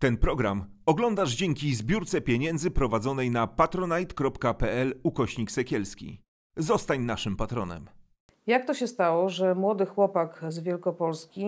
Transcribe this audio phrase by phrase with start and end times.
[0.00, 6.20] Ten program oglądasz dzięki zbiórce pieniędzy prowadzonej na patronite.pl ukośnik sekielski.
[6.56, 7.86] Zostań naszym patronem.
[8.46, 11.44] Jak to się stało, że młody chłopak z Wielkopolski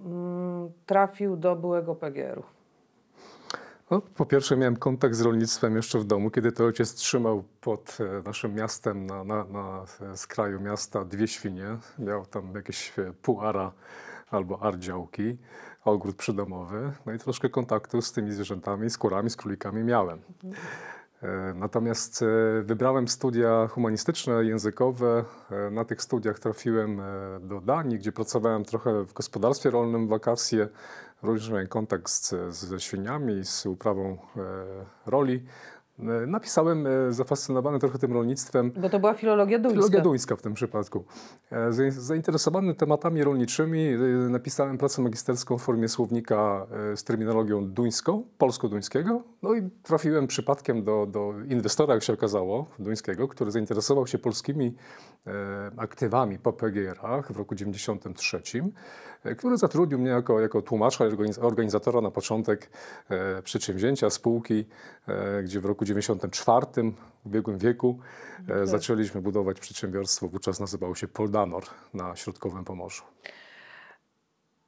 [0.00, 2.42] mm, trafił do byłego PGR-u?
[3.90, 7.98] No, po pierwsze miałem kontakt z rolnictwem jeszcze w domu, kiedy to ojciec trzymał pod
[8.00, 9.84] e, naszym miastem, na, na, na
[10.16, 11.66] skraju miasta dwie świnie.
[11.98, 13.72] Miał tam jakieś e, pół ara
[14.30, 15.36] albo ar działki,
[15.90, 16.92] ogród przydomowy.
[17.06, 20.18] No i troszkę kontaktu z tymi zwierzętami, z kurami, z królikami miałem.
[21.22, 22.26] E, Natomiast e,
[22.62, 25.24] wybrałem studia humanistyczne, językowe.
[25.50, 27.00] E, Na tych studiach trafiłem
[27.40, 30.68] do Danii, gdzie pracowałem trochę w gospodarstwie rolnym, wakacje.
[31.22, 34.18] Również miałem kontakt z, ze świniami, z uprawą
[35.06, 35.44] roli.
[35.98, 39.74] E, Napisałem, e, zafascynowany trochę tym rolnictwem, Bo to była filologia duńska.
[39.76, 41.04] Filologia duńska w tym przypadku.
[41.50, 43.88] E, zain- Zainteresowany tematami rolniczymi
[44.30, 49.22] napisałem pracę magisterską w formie słownika z terminologią duńską, polsko-duńskiego.
[49.42, 54.74] No i trafiłem przypadkiem do, do inwestora, jak się okazało, duńskiego, który zainteresował się polskimi
[55.76, 58.62] aktywami po PGR-ach w roku 93, e,
[59.34, 61.04] który zatrudnił mnie jako, jako tłumacza
[61.40, 62.70] organizatora na początek
[63.10, 64.64] e, przedsięwzięcia, spółki,
[65.08, 66.66] e, gdzie w roku 94
[67.24, 67.98] w ubiegłym wieku
[68.48, 71.62] e, zaczęliśmy budować przedsiębiorstwo, wówczas nazywało się Poldanor
[71.94, 73.02] na środkowym Pomorzu.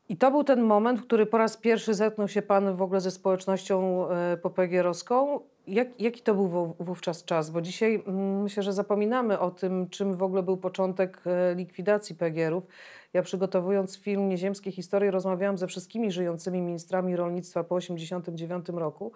[0.08, 3.00] I to był ten moment, w który po raz pierwszy zetknął się Pan w ogóle
[3.00, 4.06] ze społecznością
[4.42, 5.40] popegierowską.
[5.66, 7.50] Jak, jaki to był wów- wówczas czas?
[7.50, 11.22] Bo dzisiaj mm, myślę, że zapominamy o tym, czym w ogóle był początek
[11.56, 12.66] likwidacji PGR-ów.
[13.12, 19.12] Ja przygotowując film Nieziemskie Historie rozmawiałam ze wszystkimi żyjącymi ministrami rolnictwa po 1989 roku.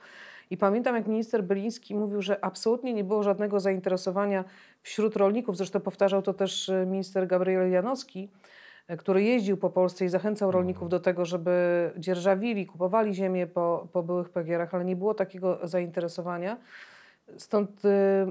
[0.51, 4.45] I pamiętam, jak minister Byliński mówił, że absolutnie nie było żadnego zainteresowania
[4.83, 5.57] wśród rolników.
[5.57, 8.29] Zresztą powtarzał to też e, minister Gabriel Janowski,
[8.89, 13.89] e, który jeździł po Polsce i zachęcał rolników do tego, żeby dzierżawili, kupowali ziemię po,
[13.93, 16.57] po byłych PGR-ach, ale nie było takiego zainteresowania.
[17.37, 17.89] Stąd y,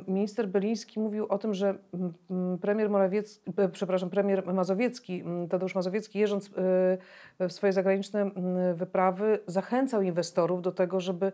[0.07, 1.78] minister Byliński mówił o tym, że
[2.62, 6.52] premier Morawiecki, e, przepraszam, premier Mazowiecki, Tadeusz Mazowiecki, jeżdżąc y,
[7.47, 8.31] w swoje zagraniczne
[8.74, 11.31] wyprawy, zachęcał inwestorów do tego, żeby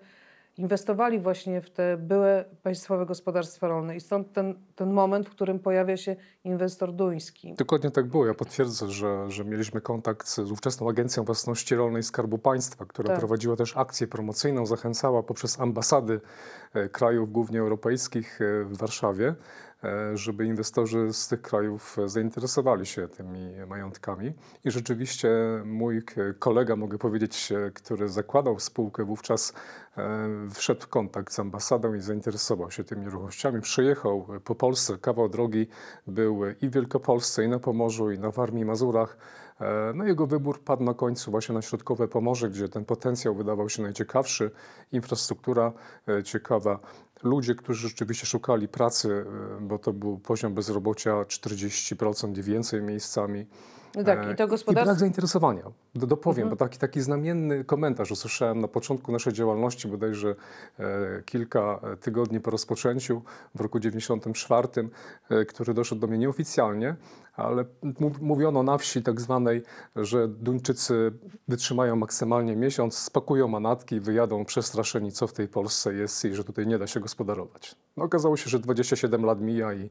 [0.58, 3.96] inwestowali właśnie w te były państwowe gospodarstwa rolne.
[3.96, 7.54] I stąd ten, ten moment, w którym pojawia się inwestor duński.
[7.58, 8.26] Dokładnie tak było.
[8.26, 13.20] Ja potwierdzę, że, że mieliśmy kontakt z ówczesną Agencją Własności Rolnej Skarbu Państwa, która Tak.
[13.20, 16.22] prowadziła też akcję promocyjną, zachęcała poprzez ambasady
[16.74, 19.36] e, krajów głównie europejskich e, w Warszawie,
[20.14, 24.34] żeby inwestorzy z tych krajów e, zainteresowali się tymi majątkami.
[24.66, 25.30] I rzeczywiście
[25.66, 26.02] mój
[26.40, 29.54] kolega, mogę powiedzieć, e, który zakładał spółkę wówczas,
[29.98, 33.62] e, wszedł w kontakt z ambasadą i zainteresował się tymi nieruchomościami.
[33.62, 35.68] Przyjechał po Polsce, kawał drogi
[36.08, 39.18] był i w Wielkopolsce, i na Pomorzu, i na Warmii i Mazurach.
[39.62, 43.70] E, No jego wybór padł na końcu właśnie na środkowe Pomorze, gdzie ten potencjał wydawał
[43.70, 44.52] się najciekawszy.
[44.92, 45.74] Infrastruktura
[46.08, 46.80] e, ciekawa,
[47.24, 49.26] ludzie, którzy rzeczywiście szukali pracy,
[49.58, 53.46] e, bo to był poziom bezrobocia 40% i więcej miejscami.
[53.96, 54.96] No tak, E, i to I brak gospodarstwo...
[55.00, 55.64] zainteresowania.
[55.96, 56.50] Do, dopowiem, Mhm.
[56.50, 60.36] bo taki, taki znamienny komentarz usłyszałem na początku naszej działalności, bodajże
[60.80, 60.86] e,
[61.26, 63.22] kilka tygodni po rozpoczęciu
[63.56, 64.68] w roku 94,
[65.30, 66.96] e, który doszedł do mnie nieoficjalnie,
[67.36, 67.66] ale
[68.00, 69.64] mów- mówiono na wsi tak zwanej,
[69.96, 71.12] że Duńczycy
[71.48, 76.44] wytrzymają maksymalnie miesiąc, spakują manatki i wyjadą przestraszeni, co w tej Polsce jest i że
[76.44, 77.76] tutaj nie da się gospodarować.
[77.98, 79.90] No, okazało się, że 27 lat mija i e,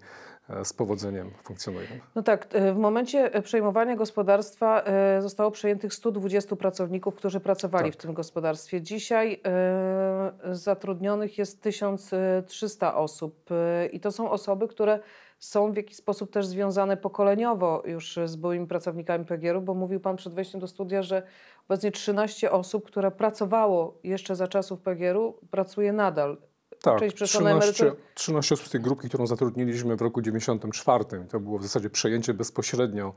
[0.64, 1.86] z powodzeniem funkcjonują.
[2.14, 7.90] No tak, e, w momencie e, przejmowania gospodarstwa e, zostało przejętych 120 pracowników, którzy pracowali
[7.90, 8.00] Tak.
[8.00, 8.82] w tym gospodarstwie.
[8.82, 14.98] Dzisiaj e, zatrudnionych jest 1300 osób e, i to są osoby, które
[15.38, 20.16] są w jakiś sposób też związane pokoleniowo już z byłymi pracownikami PGR-u, bo mówił Pan
[20.16, 21.22] przed wejściem do studia, że
[21.68, 26.36] obecnie 13 osób, które pracowało jeszcze za czasów PGR-u, pracuje nadal.
[26.86, 28.06] Tak, Część przeszła na 13, emeryturę.
[28.14, 31.04] 13 osób z tej grupki, którą zatrudniliśmy w roku 94.
[31.30, 33.14] To było w zasadzie przejęcie bezpośrednio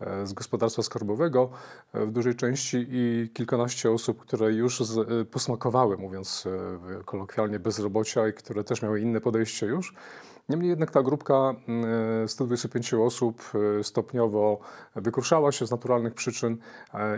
[0.00, 1.50] e, z gospodarstwa skarbowego
[1.92, 6.48] e, w dużej części i kilkanaście osób, które już z, e, posmakowały, mówiąc
[7.04, 9.94] kolokwialnie, bezrobocia i które też miały inne podejście już.
[10.48, 11.84] Niemniej jednak ta grupka mm,
[12.24, 13.52] e, 125 osób
[13.82, 14.60] stopniowo
[14.96, 16.58] wykruszała się z naturalnych przyczyn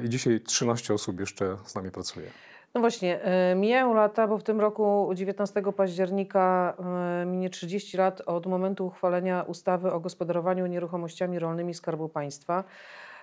[0.05, 2.31] i dzisiaj 13 osób jeszcze z nami pracuje.
[2.75, 6.75] No właśnie, e, mijają lata, bo w tym roku 19 października
[7.23, 12.65] e, minie 30 lat od momentu uchwalenia ustawy o gospodarowaniu nieruchomościami rolnymi Skarbu Państwa.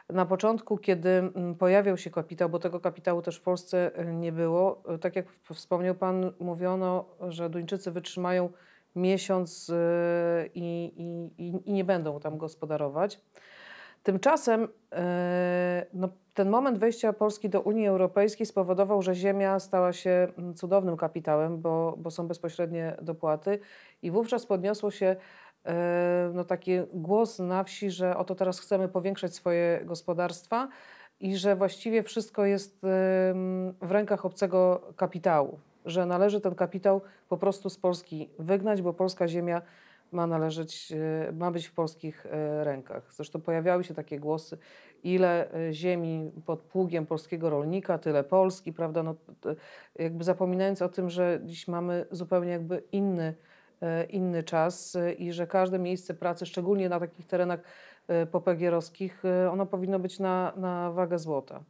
[0.09, 4.31] Na początku, kiedy mm, pojawiał się kapitał, bo tego kapitału też w Polsce e, nie
[4.31, 8.50] było, tak jak wspomniał Pan, mówiono, że Duńczycy wytrzymają
[8.95, 9.71] miesiąc
[10.53, 10.94] i,
[11.38, 13.21] i, i, nie będą tam gospodarować.
[14.03, 14.68] Tymczasem
[15.94, 20.98] no, ten moment wejścia Polski do Unii Europejskiej spowodował, że ziemia stała się mm, cudownym
[20.98, 23.60] kapitałem, bo, bo są bezpośrednie dopłaty
[24.01, 25.16] i wówczas podniosło się
[25.66, 30.68] e, no, taki głos na wsi, że oto teraz chcemy powiększać swoje gospodarstwa
[31.19, 32.80] i że właściwie wszystko jest
[33.81, 39.27] w rękach obcego kapitału, że należy ten kapitał po prostu z Polski wygnać, bo polska
[39.27, 39.62] ziemia
[40.12, 43.13] ma należeć, e, ma być w polskich e, rękach.
[43.13, 44.57] Zresztą pojawiały się takie głosy,
[45.03, 49.03] ile e, ziemi pod pługiem polskiego rolnika, tyle Polski, prawda?
[49.03, 49.15] No,
[49.95, 53.33] jakby zapominając o tym, że dziś mamy zupełnie jakby inny,
[53.81, 57.59] e, inny czas e, i że każde miejsce pracy, szczególnie na takich terenach
[58.31, 61.63] popegierowskich, ono powinno być na, na wagę złota.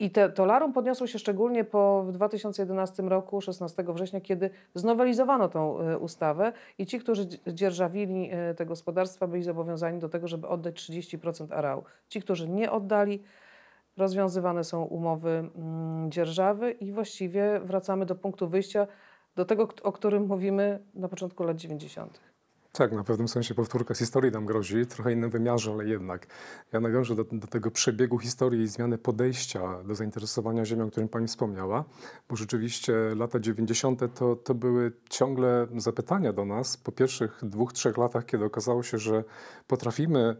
[0.00, 5.48] I te, to larum podniosło się szczególnie po w 2011 roku, 16 września, kiedy znowelizowano
[5.48, 10.28] tą e, ustawę i ci, którzy dzi- dzierżawili e, te gospodarstwa, byli zobowiązani do tego,
[10.28, 11.84] żeby oddać 30% areału.
[12.08, 13.22] Ci, którzy nie oddali,
[13.96, 18.86] rozwiązywane są umowy mm, dzierżawy i właściwie wracamy do punktu wyjścia,
[19.36, 22.29] do tego, o którym mówimy na początku lat 90.
[22.72, 26.26] Tak, na pewnym sensie powtórka z historii nam grozi, trochę innym wymiarze, ale jednak.
[26.72, 31.08] Ja nawiążę do, do tego przebiegu historii i zmiany podejścia do zainteresowania ziemią, o którym
[31.08, 31.84] Pani wspomniała,
[32.28, 34.14] bo rzeczywiście lata 90.
[34.14, 38.98] To, to były ciągle zapytania do nas po pierwszych dwóch, trzech latach, kiedy okazało się,
[38.98, 39.24] że
[39.66, 40.36] potrafimy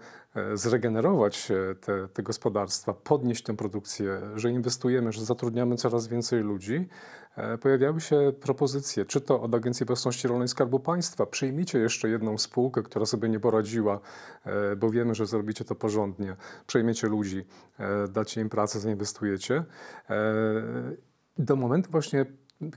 [0.55, 6.88] zregenerować e, te, te gospodarstwa, podnieść tę produkcję, że inwestujemy, że zatrudniamy coraz więcej ludzi.
[7.37, 12.38] E, Pojawiały się propozycje, czy to od Agencji Własności Rolnej Skarbu Państwa, przyjmijcie jeszcze jedną
[12.38, 14.00] spółkę, która sobie nie poradziła,
[14.44, 16.37] e, bo wiemy, że zrobicie to porządnie,
[16.67, 17.44] przejmiecie ludzi,
[17.79, 19.65] e, dacie im pracę, zainwestujecie.
[20.11, 20.15] E,
[21.38, 22.27] Do momentu właśnie,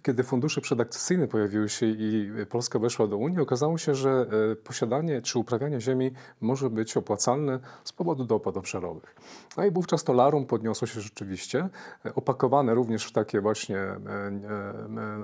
[0.03, 5.21] kiedy fundusze przedakcesyjne pojawiły się i Polska weszła do Unii, okazało się, że e, posiadanie
[5.21, 9.15] czy uprawianie ziemi może być opłacalne z powodu dopłat obszarowych.
[9.57, 11.69] No i wówczas to larum podniosło się rzeczywiście,
[12.05, 13.99] e, opakowane również w takie właśnie e,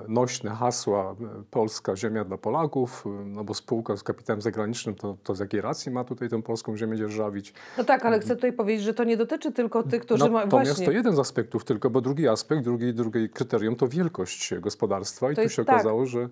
[0.08, 1.16] nośne hasła
[1.50, 5.92] Polska ziemia dla Polaków, no bo spółka z kapitałem zagranicznym to, to z jakiej racji
[5.92, 7.54] ma tutaj tę polską ziemię dzierżawić.
[7.78, 10.70] No tak, ale chcę tutaj powiedzieć, że to nie dotyczy tylko tych, którzy mają Natomiast
[10.70, 10.86] właśnie...
[10.86, 15.34] to jeden z aspektów tylko, bo drugi aspekt, drugi, drugi kryterium to wielkość gospodarstwa i
[15.34, 15.74] To tu się tak.
[15.74, 16.28] okazało, że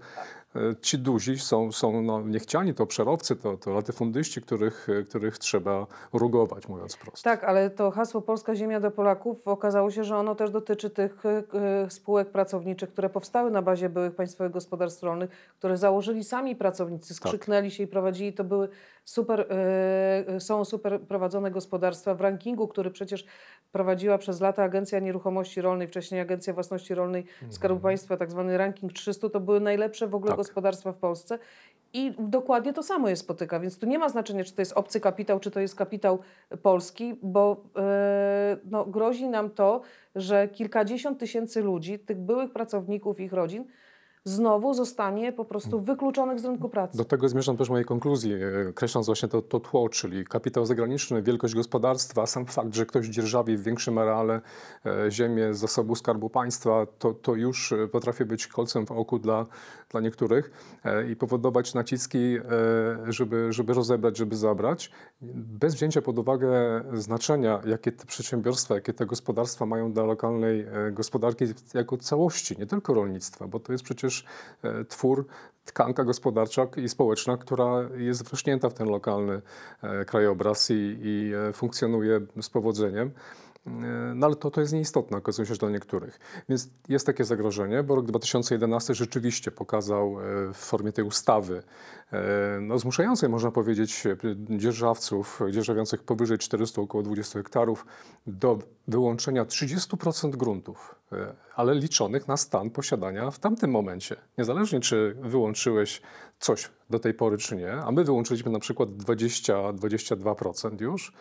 [0.82, 5.86] ci duzi są, są no, niechciani, to obszarowcy, to, to latyfundyści, których, e, których trzeba
[6.12, 7.30] rugować, mówiąc prosto.
[7.30, 11.26] Tak, ale to hasło Polska Ziemia do Polaków okazało się, że ono też dotyczy tych
[11.26, 11.42] e,
[11.84, 17.14] e, spółek pracowniczych, które powstały na bazie byłych państwowych gospodarstw rolnych, które założyli sami pracownicy,
[17.14, 18.32] skrzyknęli się i prowadzili.
[18.32, 18.68] To były
[19.04, 22.14] super, e, e, są super prowadzone gospodarstwa.
[22.14, 23.24] W rankingu, który przecież
[23.72, 28.92] prowadziła przez lata Agencja Nieruchomości Rolnej, wcześniej Agencja Własności Rolnej Skarbu Państwa, tak zwany ranking
[28.92, 30.38] 300, to były najlepsze w ogóle Tak.
[30.48, 31.38] Gospodarstwa w Polsce.
[31.92, 35.00] I dokładnie to samo je spotyka, więc tu nie ma znaczenia, czy to jest obcy
[35.00, 36.18] kapitał, czy to jest kapitał
[36.62, 39.80] polski, bo e, no, grozi nam to,
[40.14, 43.64] że kilkadziesiąt tysięcy ludzi, tych byłych pracowników ich rodzin,
[44.28, 46.98] znowu zostanie po prostu wykluczonych z rynku pracy.
[46.98, 51.22] Do tego zmierzam też mojej konkluzji, e, kreśląc właśnie to, to tło, czyli kapitał zagraniczny,
[51.22, 54.40] wielkość gospodarstwa, sam fakt, że ktoś dzierżawi w większym areale
[54.86, 59.18] e, ziemię z zasobu Skarbu Państwa, to, to już e, potrafi być kolcem w oku
[59.18, 59.46] dla,
[59.90, 60.50] dla niektórych
[61.12, 62.18] i powodować naciski,
[63.08, 64.90] żeby, żeby rozebrać, żeby zabrać,
[65.60, 66.50] bez wzięcia pod uwagę
[66.92, 71.44] znaczenia, jakie te przedsiębiorstwa, jakie te gospodarstwa mają dla lokalnej gospodarki
[71.74, 74.17] jako całości, nie tylko rolnictwa, bo to jest przecież
[74.62, 75.26] e, twór,
[75.68, 79.42] tkanka gospodarcza i społeczna, która jest wrośnięta w ten lokalny
[79.82, 83.10] e, krajobraz i, i e, funkcjonuje z powodzeniem.
[83.66, 83.70] E,
[84.14, 86.20] No ale to, to jest nieistotne, okazuje się, że dla niektórych.
[86.48, 90.16] Więc jest takie zagrożenie, bo rok 2011 rzeczywiście pokazał
[90.54, 91.62] w formie tej ustawy,
[92.60, 94.16] no zmuszającej można powiedzieć e,
[94.58, 97.86] dzierżawców, dzierżawiących powyżej 400, około 20 hektarów,
[98.26, 104.16] do wyłączenia 30% gruntów, e, ale liczonych na stan posiadania w tamtym momencie.
[104.38, 106.02] Niezależnie czy wyłączyłeś
[106.38, 111.12] coś do tej pory, czy nie, a my wyłączyliśmy na przykład 20-22% już,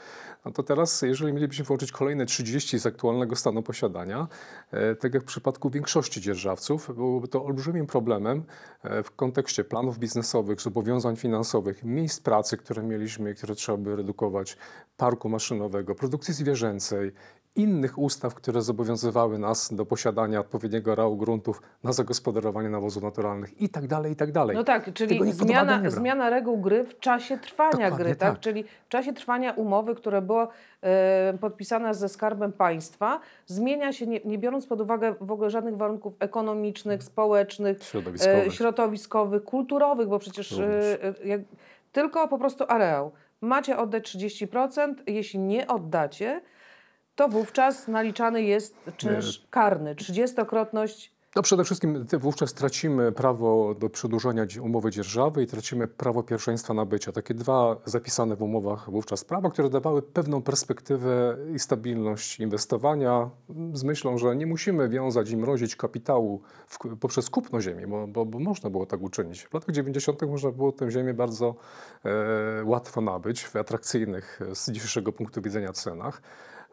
[0.46, 4.27] no to teraz, jeżeli mielibyśmy wyłączyć kolejne 30 z aktualnego stanu posiadania,
[4.72, 8.44] e, tak jak w przypadku większości dzierżawców, byłoby to olbrzymim problemem
[8.84, 13.96] e, w kontekście planów biznesowych, zobowiązań finansowych, miejsc pracy, które mieliśmy i które trzeba by
[13.96, 14.57] redukować,
[14.98, 17.12] parku maszynowego, produkcji zwierzęcej,
[17.57, 23.69] innych ustaw, które zobowiązywały nas do posiadania odpowiedniego areału gruntów na zagospodarowanie nawozów naturalnych i
[23.69, 24.55] tak dalej, i tak dalej.
[24.57, 28.33] No tak, czyli zmiana, zmiana reguł gry w czasie trwania Dokładnie gry, tak?
[28.33, 28.39] tak.
[28.39, 30.47] Czyli w czasie trwania umowy, która była
[30.81, 35.77] e, podpisana ze Skarbem Państwa, zmienia się, nie, nie biorąc pod uwagę w ogóle żadnych
[35.77, 38.47] warunków ekonomicznych, społecznych, Środowiskowych.
[38.47, 40.59] e, środowiskowych, kulturowych, bo przecież
[41.25, 41.41] jak,
[41.91, 43.11] tylko po prostu areał.
[43.41, 46.41] macie oddać 30%, jeśli nie oddacie,
[47.17, 54.45] to wówczas naliczany jest czynsz karny, 30-krotność No przede wszystkim wówczas tracimy prawo do przedłużenia
[54.62, 57.12] umowy dzierżawy i tracimy prawo pierwszeństwa nabycia.
[57.12, 63.29] Takie dwa zapisane w umowach wówczas prawa, które dawały pewną perspektywę i stabilność inwestowania
[63.74, 68.25] z myślą, że nie musimy wiązać i mrozić kapitału w, poprzez kupno ziemi, bo, bo,
[68.25, 69.43] bo można było tak uczynić.
[69.43, 70.21] W latach 90.
[70.21, 71.55] można było tę ziemię bardzo
[72.05, 72.09] e,
[72.63, 76.21] łatwo nabyć w atrakcyjnych e, z dzisiejszego punktu widzenia cenach.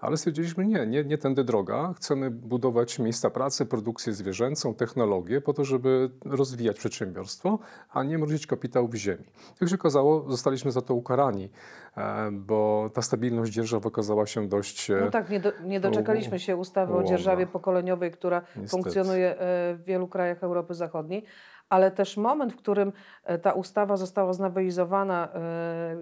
[0.00, 1.92] Ale stwierdziliśmy, nie, nie, nie tędy droga.
[1.96, 7.58] Chcemy budować miejsca pracy, produkcję zwierzęcą, technologię po to, żeby rozwijać przedsiębiorstwo,
[7.90, 9.24] a nie mrozić kapitału w ziemi.
[9.60, 11.50] Jak się okazało, zostaliśmy za to ukarani,
[11.96, 14.90] e, bo ta stabilność dzierżaw okazała się dość...
[14.90, 18.68] e, No tak, nie, do, nie doczekaliśmy się ustawy o dzierżawie pokoleniowej, która Niestety.
[18.68, 21.24] funkcjonuje e, w wielu krajach Europy Zachodniej,
[21.68, 22.92] ale też moment, w którym
[23.24, 25.96] e, ta ustawa została znowelizowana e,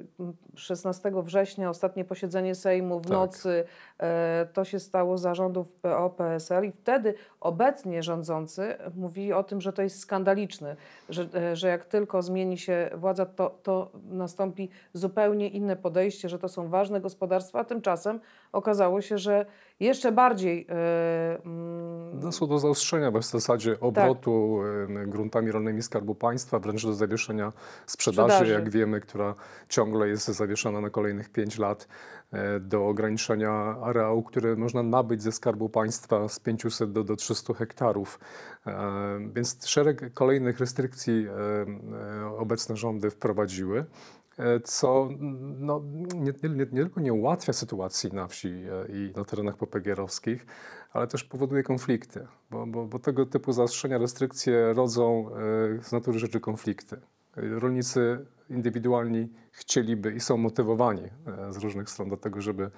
[0.54, 3.12] 16 września, ostatnie posiedzenie Sejmu w Tak.
[3.12, 3.64] nocy, e,
[4.52, 9.82] to się stało za rządów PO-PSL i wtedy obecnie rządzący mówili o tym, że to
[9.82, 10.76] jest skandaliczne,
[11.08, 16.38] że, e, że jak tylko zmieni się władza, to, to nastąpi zupełnie inne podejście, że
[16.38, 18.20] to są ważne gospodarstwa, a tymczasem
[18.52, 19.46] okazało się, że
[19.80, 26.58] jeszcze bardziej e, mm, Doszło do zaostrzenia w zasadzie obrotu em, gruntami rolnymi Skarbu Państwa,
[26.58, 27.52] wręcz do zawieszenia
[27.86, 28.52] sprzedaży, Sprzedaży.
[28.52, 29.34] jak wiemy, która
[29.68, 32.21] ciągle jest zawieszona na kolejnych 5 lat, e,
[32.60, 38.20] do ograniczenia areału, które można nabyć ze Skarbu Państwa z 500 do, do 300 hektarów.
[38.66, 43.84] E, Więc szereg kolejnych restrykcji e, e, obecne rządy wprowadziły
[44.38, 45.08] e, co
[45.58, 45.82] no,
[46.14, 50.46] nie, nie, nie tylko nie ułatwia sytuacji na wsi e, i na terenach popegierowskich,
[50.92, 56.18] ale też powoduje konflikty, bo, bo, bo tego typu zaostrzenia, restrykcje rodzą e, z natury
[56.18, 56.96] rzeczy konflikty.
[57.36, 62.70] E, Rolnicy indywidualni chcieliby i są motywowani e, z różnych stron do tego, żeby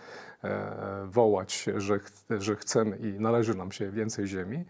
[0.44, 4.64] e, wołać, że, ch że chcemy i należy nam się więcej ziemi,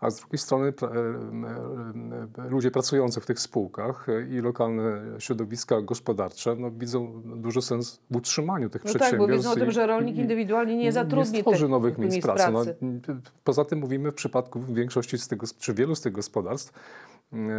[0.00, 6.70] a z drugiej strony e, ludzie pracujący w tych spółkach i lokalne środowiska gospodarcze no,
[6.70, 9.36] widzą duży sens w utrzymaniu tych No tak, bo przedsiębiorstw.
[9.36, 12.52] wiedzą o tym, że rolnik indywidualnie nie zatrudni nie stworzy tych nowych miejsc pracy.
[12.52, 13.20] No, pracy.
[13.44, 16.72] poza tym mówimy w przypadku większości z tego, czy wielu z tych gospodarstw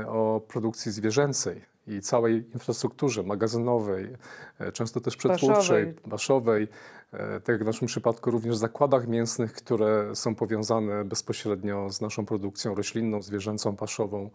[0.08, 4.13] o produkcji zwierzęcej i całej infrastrukturze magazynowej,
[4.60, 6.67] e, często też przetwórczej, paszowej, e,
[7.12, 12.75] tak jak w naszym przypadku również zakładach mięsnych, które są powiązane bezpośrednio z naszą produkcją
[12.75, 14.30] roślinną, zwierzęcą, paszową,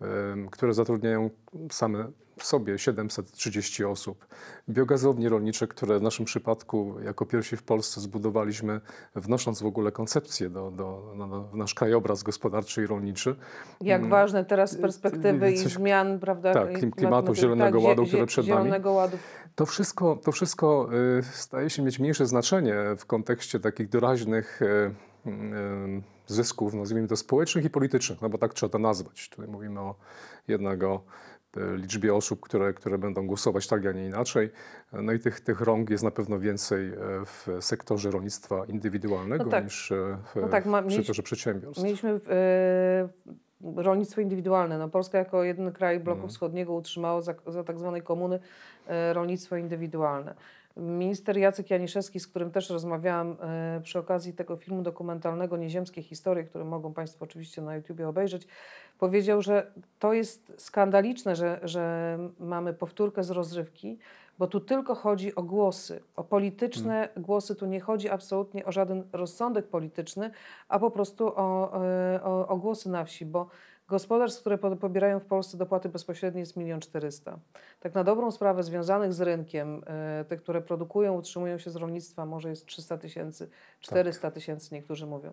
[0.00, 1.30] em, które zatrudniają
[1.70, 2.04] same
[2.38, 4.26] w sobie 730 osób.
[4.68, 8.80] Biogazownie rolnicze, które w naszym przypadku jako pierwsi w Polsce zbudowaliśmy,
[9.16, 13.36] wnosząc w ogóle koncepcję do, do, na, na nasz krajobraz gospodarczy i rolniczy.
[13.80, 14.10] Jak Mm.
[14.10, 16.54] ważne teraz z perspektywy i Coś- zmian, prawda?
[16.54, 18.70] tak, i klim- klimatu- klimatu, Zielonego zie- Ładu, które przed nami.
[18.84, 19.16] Ładu.
[19.54, 24.66] To wszystko, to wszystko y, staje się mieć mniejsze znaczenie w kontekście takich doraźnych y,
[25.26, 29.28] y, zysków, nazwijmy to społecznych i politycznych, no bo tak trzeba to nazwać.
[29.28, 29.94] Tutaj mówimy o
[30.48, 31.04] jednego
[31.76, 34.50] liczbie osób, które, które będą głosować tak, a nie inaczej.
[34.92, 36.92] No i tych, tych rąk jest na pewno więcej
[37.26, 39.64] w sektorze rolnictwa indywidualnego No tak.
[39.64, 39.92] niż
[40.24, 41.84] w, No tak, ma- w sektorze przedsiębiorstw.
[41.84, 43.08] Mieliśmy e,
[43.76, 44.78] rolnictwo indywidualne.
[44.78, 46.28] No, Polska jako jeden kraj bloku Mhm.
[46.28, 48.40] wschodniego utrzymało za, za tak zwanej komuny
[48.86, 50.34] e, rolnictwo indywidualne.
[50.76, 56.44] Minister Jacek Janiszewski, z którym też rozmawiałam e, przy okazji tego filmu dokumentalnego Nieziemskie historie,
[56.44, 58.46] który mogą Państwo oczywiście na YouTubie obejrzeć,
[58.98, 63.98] powiedział, że to jest skandaliczne, że, że mamy powtórkę z rozrywki,
[64.42, 67.54] bo tu tylko chodzi o głosy, o polityczne głosy.
[67.54, 70.30] Tu nie chodzi absolutnie o żaden rozsądek polityczny,
[70.68, 73.48] a po prostu o, e, o, o głosy na wsi, bo
[73.88, 77.38] gospodarstw, które po- pobierają w Polsce dopłaty bezpośrednie jest milion czterysta.
[77.80, 82.26] Tak na dobrą sprawę związanych z rynkiem, e, te, które produkują, utrzymują się z rolnictwa,
[82.26, 83.48] może jest 300 tysięcy,
[83.80, 85.32] 400 tysięcy niektórzy mówią.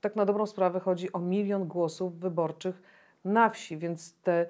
[0.00, 2.82] Tak na dobrą sprawę chodzi o milion głosów wyborczych
[3.24, 4.46] na wsi, więc te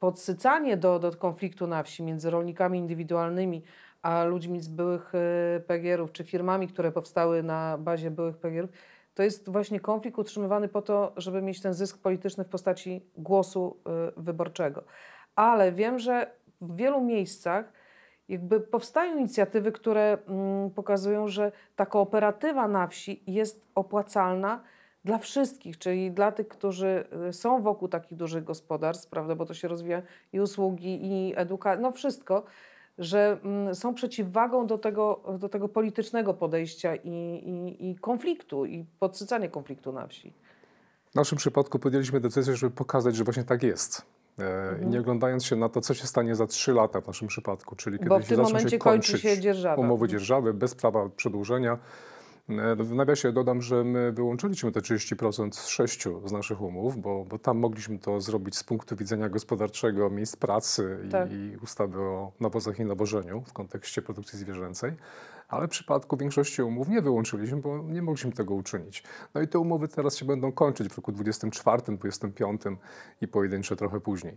[0.00, 3.62] podsycanie do, do konfliktu na wsi między rolnikami indywidualnymi
[4.02, 8.70] a ludźmi z byłych e, PGR-ów, czy firmami, które powstały na bazie byłych PGR-ów,
[9.14, 13.76] to jest właśnie konflikt utrzymywany po to, żeby mieć ten zysk polityczny w postaci głosu
[14.08, 14.84] y, wyborczego.
[15.34, 17.72] Ale wiem, że w wielu miejscach
[18.28, 24.60] jakby powstają inicjatywy, które mm, pokazują, że ta kooperatywa na wsi jest opłacalna
[25.04, 29.54] dla wszystkich, czyli dla tych, którzy y, są wokół takich dużych gospodarstw, prawda, bo to
[29.54, 32.44] się rozwija i usługi, i edukacja, no wszystko,
[32.98, 38.84] że mm, są przeciwwagą do tego, do tego politycznego podejścia i, i, i konfliktu, i
[38.98, 40.32] podsycania konfliktu na wsi.
[41.10, 44.02] W naszym przypadku podjęliśmy decyzję, żeby pokazać, że właśnie tak jest.
[44.38, 47.28] E, I nie oglądając się na to, co się stanie za 3 lata w naszym
[47.28, 49.82] przypadku, czyli kiedy Bo w się tym zaczną się kończy kończyć się dzierżawa.
[49.82, 51.78] umowy dzierżawy bez prawa przedłużenia.
[52.48, 57.24] E, W nawiasie dodam, że my wyłączyliśmy te 30% z sześciu z naszych umów, bo,
[57.24, 61.32] bo tam mogliśmy to zrobić z punktu widzenia gospodarczego, miejsc pracy i, Tak.
[61.32, 64.92] i ustawy o nawozach i nawożeniu w kontekście produkcji zwierzęcej.
[65.48, 69.02] Ale w przypadku większości umów nie wyłączyliśmy, bo nie mogliśmy tego uczynić.
[69.34, 72.62] No i te umowy teraz się będą kończyć w roku 24, 25
[73.20, 74.36] i pojedyncze trochę później.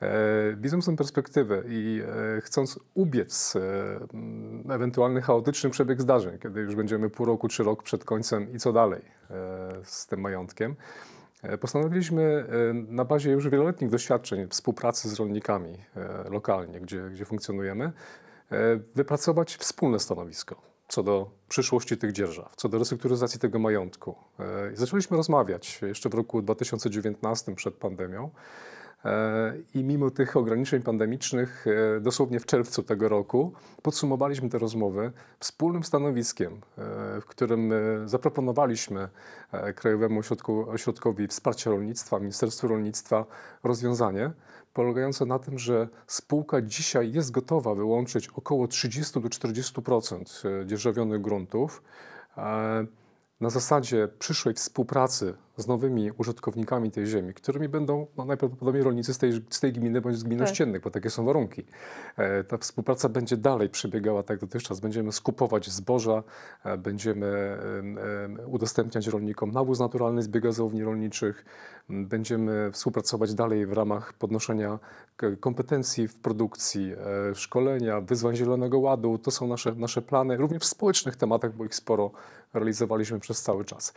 [0.00, 2.02] E, widząc tę perspektywę i
[2.36, 7.82] e, chcąc ubiec e, ewentualny chaotyczny przebieg zdarzeń, kiedy już będziemy pół roku czy rok
[7.82, 9.34] przed końcem i co dalej e,
[9.82, 10.76] z tym majątkiem,
[11.42, 17.24] e, postanowiliśmy e, na bazie już wieloletnich doświadczeń współpracy z rolnikami e, lokalnie, gdzie, gdzie
[17.24, 17.92] funkcjonujemy,
[18.94, 24.14] wypracować wspólne stanowisko co do przyszłości tych dzierżaw, co do restrukturyzacji tego majątku.
[24.38, 28.30] E, Zaczęliśmy rozmawiać jeszcze w roku 2019 przed pandemią.
[29.04, 35.12] E, I mimo tych ograniczeń pandemicznych, e, dosłownie w czerwcu tego roku, podsumowaliśmy te rozmowy
[35.40, 36.60] wspólnym stanowiskiem, e,
[37.20, 39.08] w którym e, zaproponowaliśmy
[39.52, 43.26] e, Krajowemu Ośrodku, Ośrodkowi Wsparcia Rolnictwa, Ministerstwu Rolnictwa
[43.62, 44.30] rozwiązanie
[44.74, 51.20] polegające na tym, że spółka dzisiaj jest gotowa wyłączyć około 30 do 40% e, dzierżawionych
[51.20, 51.82] gruntów
[52.36, 52.86] e,
[53.40, 59.18] na zasadzie przyszłej współpracy z nowymi użytkownikami tej ziemi, którymi będą no, najprawdopodobniej rolnicy z
[59.18, 60.48] tej, z tej gminy bądź z gmin Tak.
[60.48, 61.64] ościennych, bo takie są warunki.
[62.16, 64.80] E, ta współpraca będzie dalej przebiegała tak jak dotychczas.
[64.80, 66.22] Będziemy skupować zboża,
[66.64, 67.26] e, będziemy
[67.78, 71.44] em, em, udostępniać rolnikom nawóz naturalny z biogazowni rolniczych,
[71.88, 74.78] będziemy współpracować dalej w ramach podnoszenia
[75.40, 76.92] kompetencji w produkcji,
[77.30, 79.18] e, szkolenia, wyzwań Zielonego Ładu.
[79.18, 82.10] To są nasze, nasze plany, również w społecznych tematach, bo ich sporo
[82.54, 83.92] realizowaliśmy przez cały czas.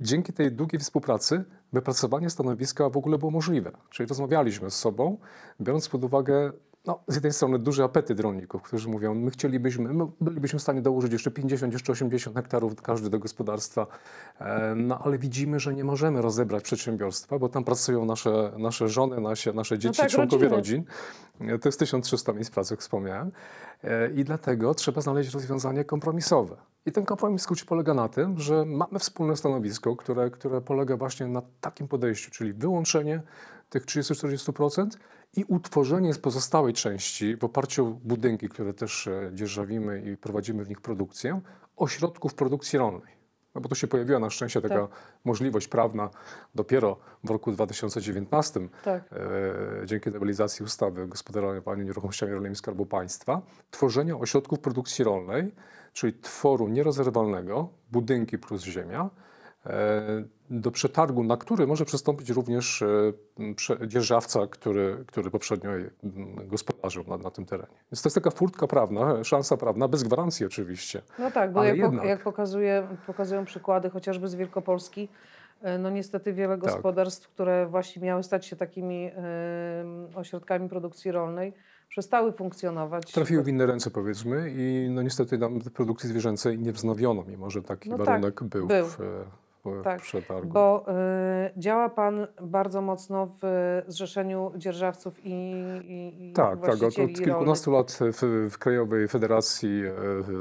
[0.00, 3.72] Dzięki tej długiej współpracy wypracowanie stanowiska w ogóle było możliwe.
[3.90, 5.18] Czyli rozmawialiśmy z sobą,
[5.60, 6.52] biorąc pod uwagę
[6.86, 10.82] no, z jednej strony duży apetyt rolników, którzy mówią, my chcielibyśmy, my bylibyśmy w stanie
[10.82, 13.86] dołożyć jeszcze 50, jeszcze 80 hektarów każdy do gospodarstwa,
[14.38, 19.20] e, no ale widzimy, że nie możemy rozebrać przedsiębiorstwa, bo tam pracują nasze, nasze żony,
[19.20, 20.84] nasze, nasze dzieci, tak, członkowie rodziny.
[21.40, 21.54] rodzin.
[21.54, 23.32] E, To jest 1300 miejsc pracy, jak wspomniałem.
[23.84, 26.56] E, I dlatego trzeba znaleźć rozwiązanie kompromisowe.
[26.86, 30.96] I ten kompromis w skrócie polega na tym, że mamy wspólne stanowisko, które, które polega
[30.96, 33.22] właśnie na takim podejściu, czyli wyłączenie
[33.70, 34.86] tych 30-40%
[35.38, 40.64] i utworzenie z pozostałej części, w oparciu o budynki, które też e, dzierżawimy i prowadzimy
[40.64, 41.40] w nich produkcję,
[41.76, 43.18] ośrodków produkcji rolnej.
[43.54, 44.90] No bo to się pojawiła na szczęście taka Tak.
[45.24, 46.10] możliwość prawna
[46.54, 49.02] dopiero w roku 2019, Tak.
[49.12, 55.54] e, dzięki nowelizacji ustawy o gospodarowaniu nieruchomościami rolnymi Skarbu Państwa, tworzenia ośrodków produkcji rolnej,
[55.92, 59.10] czyli tworu nierozerwalnego, budynki plus ziemia,
[60.50, 65.88] do przetargu, na który może przystąpić również e, dzierżawca, który, który poprzednio m,
[66.46, 67.74] gospodarzył na, na tym terenie.
[67.92, 71.02] Więc to jest taka furtka prawna, szansa prawna, bez gwarancji oczywiście.
[71.18, 72.04] No tak, bo jak, jednak.
[72.04, 75.08] jak pokazuje, pokazują przykłady chociażby z Wielkopolski,
[75.62, 76.70] e, no niestety wiele Tak.
[76.70, 79.10] gospodarstw, które właśnie miały stać się takimi
[80.14, 81.52] ośrodkami produkcji rolnej,
[81.88, 83.12] przestały funkczonować.
[83.12, 87.62] Trafiły w inne ręce powiedzmy i no niestety nam produkcji zwierzęcej nie wznowiono, mimo że
[87.62, 88.86] taki No tak, warunek był, był.
[88.86, 89.47] w, w,
[89.84, 90.52] Tak, przetargu.
[90.52, 90.86] Bo
[91.56, 95.30] y, działa Pan bardzo mocno w Zrzeszeniu Dzierżawców i,
[95.84, 96.74] i, i Tak, tak.
[96.74, 99.92] Od, od kilkunastu lat w, w Krajowej Federacji e,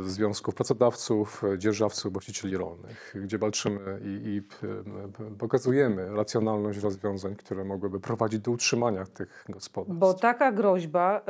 [0.04, 7.64] Związków Pracodawców, e, Dzierżawców, Właścicieli Rolnych, gdzie walczymy i, i m, pokazujemy racjonalność rozwiązań, które
[7.64, 10.00] mogłyby prowadzić do utrzymania tych gospodarstw.
[10.00, 11.24] Bo taka groźba y,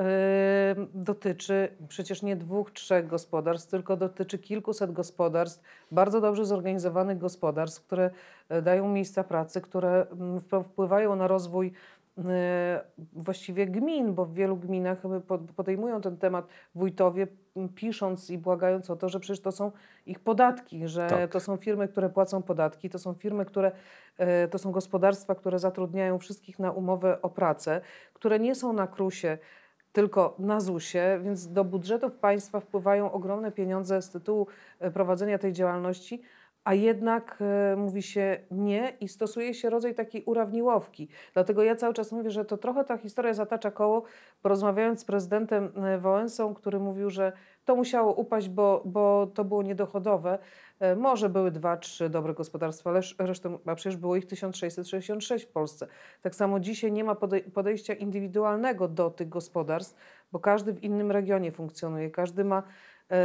[0.93, 8.09] dotyczy przecież nie dwóch, trzech gospodarstw, tylko dotyczy kilkuset gospodarstw, bardzo dobrze zorganizowanych gospodarstw, które
[8.51, 11.71] y, dają miejsca pracy, które mm, wpł- wpływają na rozwój
[12.17, 12.21] y,
[13.13, 14.97] właściwie gmin, bo w wielu gminach
[15.27, 17.27] pod- podejmują ten temat wójtowie,
[17.75, 19.71] pisząc i błagając o to, że przecież to są
[20.05, 21.31] ich podatki, że Tak.
[21.31, 23.71] to są firmy, które płacą podatki, to są firmy, które,
[24.51, 27.81] to są gospodarstwa, które zatrudniają wszystkich na umowę o pracę,
[28.13, 29.37] które nie są na krusie,
[29.91, 34.47] tylko na ZUS-ie, więc do budżetów państwa wpływają ogromne pieniądze z tytułu
[34.79, 36.21] e, prowadzenia tej działalności,
[36.67, 41.07] a jednak e, mówi się nie i stosuje się rodzaj takiej urawniłowki.
[41.33, 44.03] Dlatego ja cały czas mówię, że to trochę ta historia zatacza koło,
[44.43, 47.31] bo rozmawiając z prezydentem e, Wałęsą, który mówił, że
[47.65, 50.39] to musiało upaść, bo, bo to było niedochodowe.
[50.79, 55.45] E, Może były dwa, trzy dobre gospodarstwa, ale sz- resztę, a przecież było ich 1666
[55.45, 55.87] w Polsce.
[56.21, 59.95] Tak samo dzisiaj nie ma podej- podejścia indywidualnego do tych gospodarstw,
[60.31, 62.63] bo każdy w innym regionie funkcjonuje, każdy ma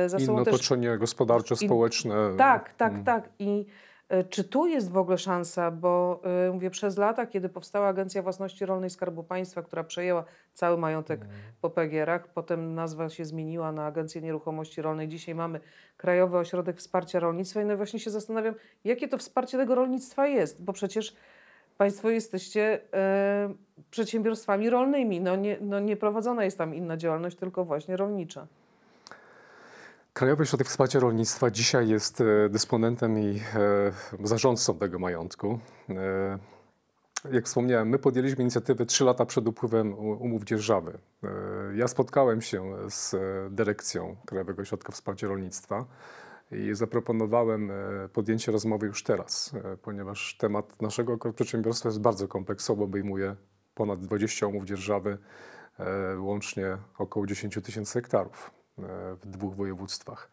[0.07, 2.15] za Inne też otoczenie gospodarcze, in- społeczne.
[2.39, 3.29] tak, tak, mm, tak.
[3.39, 3.67] I
[4.13, 8.23] E, Czy tu jest w ogóle szansa, bo e, mówię, przez lata, kiedy powstała Agencja
[8.23, 11.21] Własności Rolnej Skarbu Państwa, która przejęła cały majątek
[11.61, 15.09] po PGR-ach, potem nazwa się zmieniła na Agencję Nieruchomości Rolnej.
[15.09, 15.61] Dzisiaj mamy
[15.97, 20.65] Krajowy Ośrodek Wsparcia Rolnictwa i no właśnie się zastanawiam, jakie to wsparcie tego rolnictwa jest,
[20.65, 21.17] bo przecież
[21.79, 23.55] Państwo jesteście e,
[23.91, 28.47] przedsiębiorstwami rolnymi, no nie, no nie prowadzona jest tam inna działalność, tylko właśnie rolnicza.
[30.15, 33.41] Krajowy Ośrodek Wsparcia Rolnictwa dzisiaj jest e, dysponentem i
[34.21, 35.59] e, zarządcą tego majątku.
[35.91, 36.39] E,
[37.33, 40.99] Jak wspomniałem, my podjęliśmy inicjatywę 3 lata przed upływem umów dzierżawy.
[41.75, 43.15] Ja spotkałem się z
[43.55, 45.85] dyrekcją Krajowego Ośrodka Wsparcia Rolnictwa
[46.51, 47.73] i zaproponowałem
[48.13, 53.37] podjęcie rozmowy już teraz, ponieważ temat naszego przedsiębiorstwa jest bardzo kompleksowo, obejmuje
[53.75, 55.19] ponad 20 umów dzierżawy,
[56.19, 58.62] łącznie około 10 tysięcy hektarów
[59.23, 60.31] w dwóch województwach.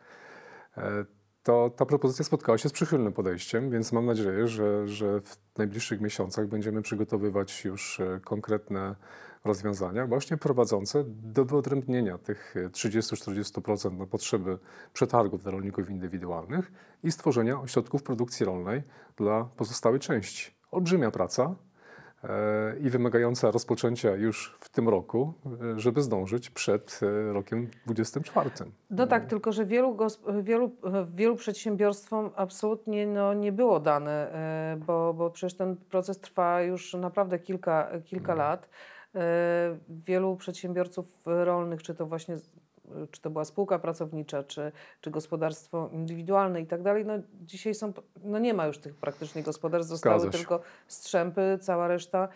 [0.78, 1.06] E,
[1.44, 6.02] To ta propozycja spotkała się z przychylnym podejściem, więc mam nadzieję, że, że w najbliższych
[6.02, 8.96] miesiącach będziemy przygotowywać już e, konkretne
[9.46, 14.60] rozwiązania, właśnie prowadzące do wyodrębnienia tych e, 30-40% na potrzeby
[14.94, 16.72] przetargów dla rolników indywidualnych
[17.04, 18.84] i stworzenia ośrodków produkcji rolnej
[19.18, 20.52] dla pozostałej części.
[20.72, 21.56] Olbrzymia praca e,
[22.82, 25.34] i wymagająca rozpoczęcia już w tym roku,
[25.76, 28.50] żeby zdążyć przed e, rokiem 24.
[28.90, 29.98] No tak, tylko że wielu,
[30.42, 30.72] wielu,
[31.16, 36.94] wielu przedsiębiorstwom absolutnie no, nie było dane, e, bo, bo przecież ten proces trwa już
[36.94, 38.70] naprawdę kilka, kilka lat.
[39.16, 42.38] E, Wielu przedsiębiorców rolnych, czy to właśnie
[43.12, 44.72] czy to była spółka pracownicza, czy,
[45.02, 49.44] czy gospodarstwo indywidualne i tak dalej, no dzisiaj są, no nie ma już tych praktycznie
[49.44, 52.30] gospodarstw, zostały tylko strzępy, cała reszta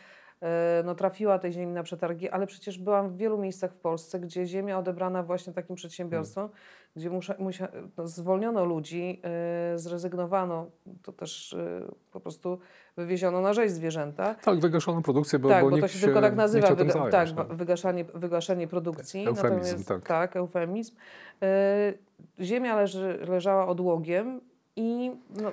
[0.83, 4.45] no, trafiła tej ziemi na przetargi, ale przecież byłam w wielu miejscach w Polsce, gdzie
[4.45, 6.49] ziemia odebrana właśnie takim przedsiębiorstwom,
[6.95, 10.67] gdzie musza, musia, no, zwolniono ludzi, e, zrezygnowano,
[11.03, 12.59] to też e, po prostu
[12.97, 14.35] wywieziono na rzeź zwierzęta.
[14.35, 17.11] Tak, wygaszono produkcję, bo, tak, bo bo to nikt się tylko tak nazywa, wyga- zająć,
[17.11, 19.27] tak, wa- wygaszanie, wygaszanie produkcji.
[19.27, 20.01] Eufemizm, natomiast, tak.
[20.01, 20.95] tak, eufemizm.
[21.41, 21.93] E,
[22.39, 24.41] ziemia leży, leżała odłogiem
[24.75, 25.51] i no,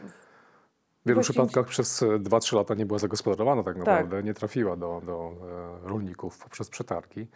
[1.05, 5.03] W wielu przypadkach przez e, 2-3 lata nie była zagospodarowana tak naprawdę, nie trafiła do,
[5.07, 5.33] do
[5.85, 7.27] e, rolników poprzez przetargi.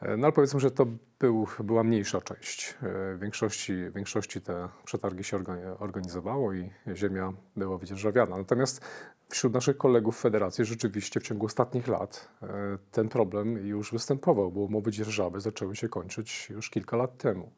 [0.00, 0.86] E, No ale powiedzmy, że to
[1.18, 2.70] był, była mniejsza część.
[2.82, 8.36] E, W większości, w większości te przetargi się organi- organizowało i ziemia była wydzierżawiana.
[8.38, 8.80] Natomiast
[9.28, 12.46] wśród naszych kolegów w federacji rzeczywiście w ciągu ostatnich lat e,
[12.92, 17.50] ten problem już występował, bo umowy dzierżawy zaczęły się kończyć już kilka lat temu.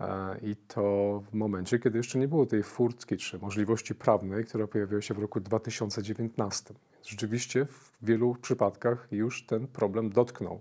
[0.00, 4.66] E, I to w momencie, kiedy jeszcze nie było tej furtki czy możliwości prawnej, która
[4.66, 6.74] pojawiła się w roku 2019.
[6.94, 10.60] Więc rzeczywiście w wielu przypadkach już ten problem dotknął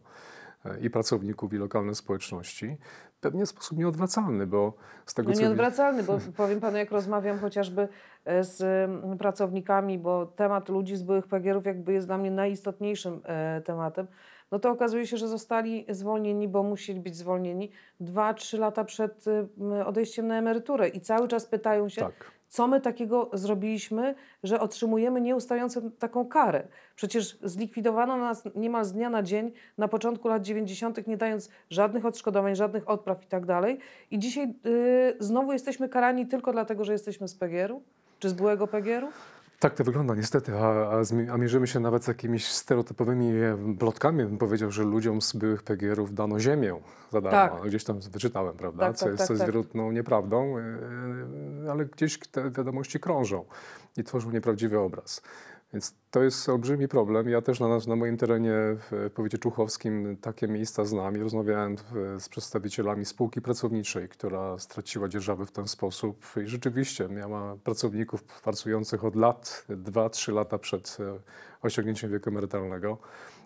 [0.65, 2.77] e, i pracowników, i lokalne społeczności.
[3.21, 4.73] Pewnie w sposób nieodwracalny, bo
[5.05, 5.41] z tego No co...
[5.41, 7.87] nieodwracalny, bo powiem panu, jak rozmawiam chociażby
[8.25, 13.21] e, z pracownikami, bo temat ludzi z byłych PGR-ów jakby jest dla mnie najistotniejszym
[13.65, 14.07] tematem,
[14.53, 19.25] no to okazuje się, że zostali zwolnieni, bo musieli być zwolnieni dwa, trzy lata przed
[19.27, 19.47] m,
[19.85, 22.31] odejściem na emeryturę i cały czas pytają się, Tak.
[22.49, 26.67] co my takiego zrobiliśmy, że otrzymujemy nieustającą taką karę.
[26.95, 32.05] Przecież zlikwidowano nas niemal z dnia na dzień na początku lat 90., nie dając żadnych
[32.05, 33.79] odszkodowań, żadnych odpraw i tak dalej.
[34.11, 37.81] I dzisiaj y, znowu jesteśmy karani tylko dlatego, że jesteśmy z PGR-u?
[38.19, 39.07] Czy z byłego PGR-u?
[39.63, 41.01] Tak to wygląda niestety, a, a,
[41.33, 44.23] a mierzymy się nawet z jakimiś stereotypowymi e, plotkami.
[44.23, 46.79] Bym powiedział, że ludziom z byłych PGR-ów dano ziemię
[47.11, 47.57] za darmo.
[47.57, 47.67] Tak.
[47.67, 48.85] Gdzieś tam wyczytałem, prawda?
[48.87, 49.51] Tak, co tak, jest, tak, co jest tak.
[49.51, 53.45] wierutną nieprawdą, e, ale gdzieś te wiadomości krążą
[53.97, 55.21] i tworzą nieprawdziwy obraz.
[55.73, 57.29] Więc to jest olbrzymi problem.
[57.29, 61.75] Ja też na, na moim terenie w powiecie człuchowskim takie miejsca znam i rozmawiałem
[62.19, 69.05] z przedstawicielami spółki pracowniczej, która straciła dzierżawy w ten sposób i rzeczywiście miała pracowników pracujących
[69.05, 71.19] od lat, 2-3 lata przed e,
[71.61, 72.97] osiągnięciem wieku emerytalnego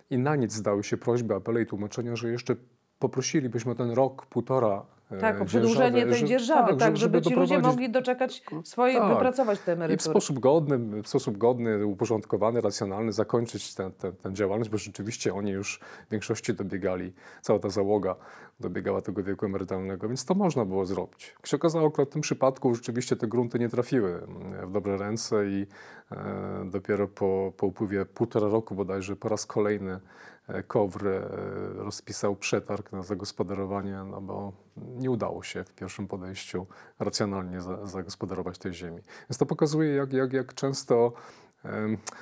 [0.10, 2.56] i na nic zdały się prośby, apele i tłumaczenia, że jeszcze
[3.00, 7.60] poprosilibyśmy o ten rok, półtora e, Tak, o przedłużenie tej dzierżawy, tak, żeby, ci ludzie
[7.60, 9.14] mogli doczekać swoje, Tak.
[9.14, 10.12] wypracować te i w emerytury.
[10.12, 13.92] sposób godny, w sposób godny, uporządkowany, racjonalny zakończyć tę
[14.32, 18.16] działalność, bo rzeczywiście oni już w większości dobiegali, cała ta załoga
[18.60, 21.34] dobiegała tego wieku emerytalnego, więc to można było zrobić.
[21.38, 24.98] Jak się okazało, akurat w tym przypadku rzeczywiście te grunty nie trafiły mm, w dobre
[24.98, 25.68] ręce i
[26.12, 30.00] e, dopiero po, po upływie półtora roku bodajże po raz kolejny
[30.48, 31.30] e, KOWR e,
[31.74, 36.66] rozpisał przetarg na zagospodarowanie, no bo nie udało się w pierwszym podejściu
[37.00, 39.02] racjonalnie za, zagospodarować tej ziemi.
[39.30, 41.14] Więc to pokazuje, jak, jak, jak często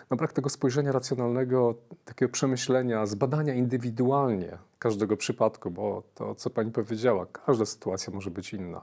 [0.10, 6.72] no brak tego spojrzenia racjonalnego, takiego przemyślenia, zbadania indywidualnie każdego przypadku, bo to, co pani
[6.72, 8.82] powiedziała, każda sytuacja może być inna.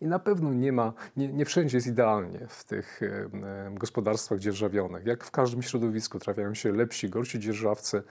[0.00, 3.00] I na pewno nie ma, nie, nie wszędzie jest idealnie w tych
[3.70, 5.06] gospodarstwach dzierżawionych.
[5.06, 8.02] Jak w każdym środowisku trafiają się lepsi, gorsi dzierżawcy,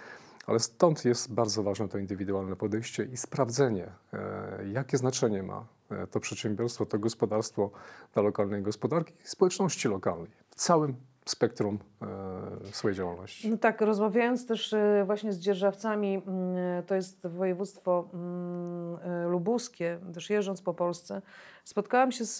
[0.47, 6.07] ale stąd jest bardzo ważne to indywidualne podejście i sprawdzenie, e, jakie znaczenie ma e,
[6.07, 7.71] to przedsiębiorstwo, to gospodarstwo
[8.13, 13.49] dla lokalnej gospodarki i społeczności lokalnej w całym spektrum e, swojej działalności.
[13.49, 14.75] No tak, rozmawiając też
[15.05, 21.21] właśnie z dzierżawcami, mm, to jest województwo mm, lubuskie, też jeżdżąc po Polsce,
[21.63, 22.37] spotkałam się z,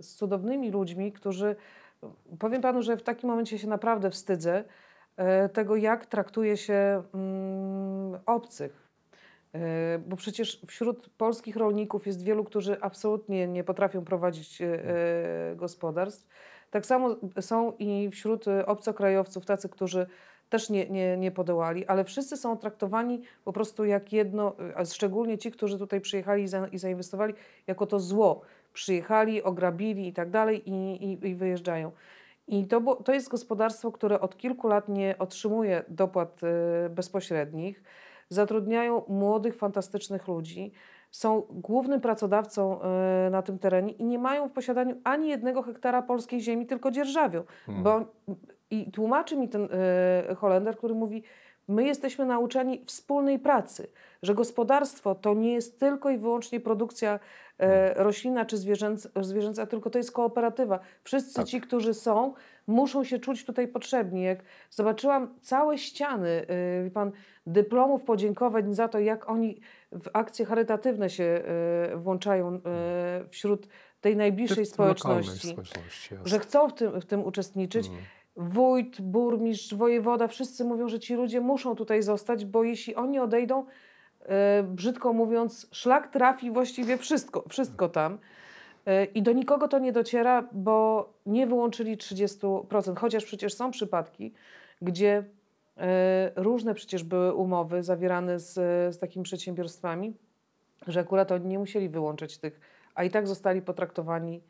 [0.00, 1.56] z cudownymi ludźmi, którzy,
[2.38, 4.64] powiem panu, że w takim momencie się naprawdę wstydzę
[5.52, 8.84] tego, jak traktuje się mm, obcych.
[9.54, 15.56] E, Bo przecież wśród polskich rolników jest wielu, którzy absolutnie nie potrafią prowadzić e, e,
[15.56, 16.28] gospodarstw.
[16.70, 20.06] Tak samo są i wśród e, obcokrajowców tacy, którzy
[20.48, 24.84] też nie, nie, nie podołali, ale wszyscy są traktowani po prostu jak jedno, e, a
[24.84, 27.34] szczególnie ci, którzy tutaj przyjechali i, za, i zainwestowali,
[27.66, 28.40] jako to zło.
[28.72, 31.92] Przyjechali, ograbili i tak dalej i, i, i wyjeżdżają.
[32.48, 37.82] I to, to jest gospodarstwo, które od kilku lat nie otrzymuje dopłat e, bezpośrednich.
[38.28, 40.72] Zatrudniają młodych, fantastycznych ludzi.
[41.10, 46.02] Są głównym pracodawcą e, na tym terenie i nie mają w posiadaniu ani jednego hektara
[46.02, 47.42] polskiej ziemi, tylko dzierżawią.
[47.66, 47.84] Hmm.
[47.84, 48.00] Bo,
[48.70, 49.68] I tłumaczy mi ten
[50.30, 51.22] e, Holender, który mówi,
[51.68, 53.88] my jesteśmy nauczeni wspólnej pracy,
[54.22, 57.20] że gospodarstwo to nie jest tylko i wyłącznie produkcja
[57.58, 60.78] e, roślina czy zwierzęc, zwierzęca, tylko to jest kooperatywa.
[61.04, 61.46] Wszyscy Tak.
[61.46, 62.34] ci, którzy są,
[62.66, 64.22] muszą się czuć tutaj potrzebni.
[64.22, 64.38] Jak
[64.70, 66.46] zobaczyłam całe ściany,
[66.86, 67.12] y, pan,
[67.46, 69.60] dyplomów podziękowań za to, jak oni
[69.92, 71.42] w akcje charytatywne się
[71.94, 72.60] y, włączają y,
[73.28, 73.68] wśród
[74.00, 77.86] tej najbliższej społeczności, społeczności że chcą w tym, w tym uczestniczyć.
[77.86, 78.00] Mm.
[78.36, 83.64] Wójt, burmistrz, wojewoda, wszyscy mówią, że ci ludzie muszą tutaj zostać, bo jeśli oni odejdą,
[84.22, 88.18] e, brzydko mówiąc, szlak trafi właściwie wszystko, wszystko tam.
[88.86, 94.32] E, I do nikogo to nie dociera, bo nie wyłączyli 30%, chociaż przecież są przypadki,
[94.82, 95.24] gdzie
[95.76, 98.54] e, różne przecież były umowy zawierane z,
[98.94, 100.14] z takimi przedsiębiorstwami,
[100.86, 102.60] że akurat oni nie musieli wyłączyć tych,
[102.94, 104.40] a i tak zostali potraktowani.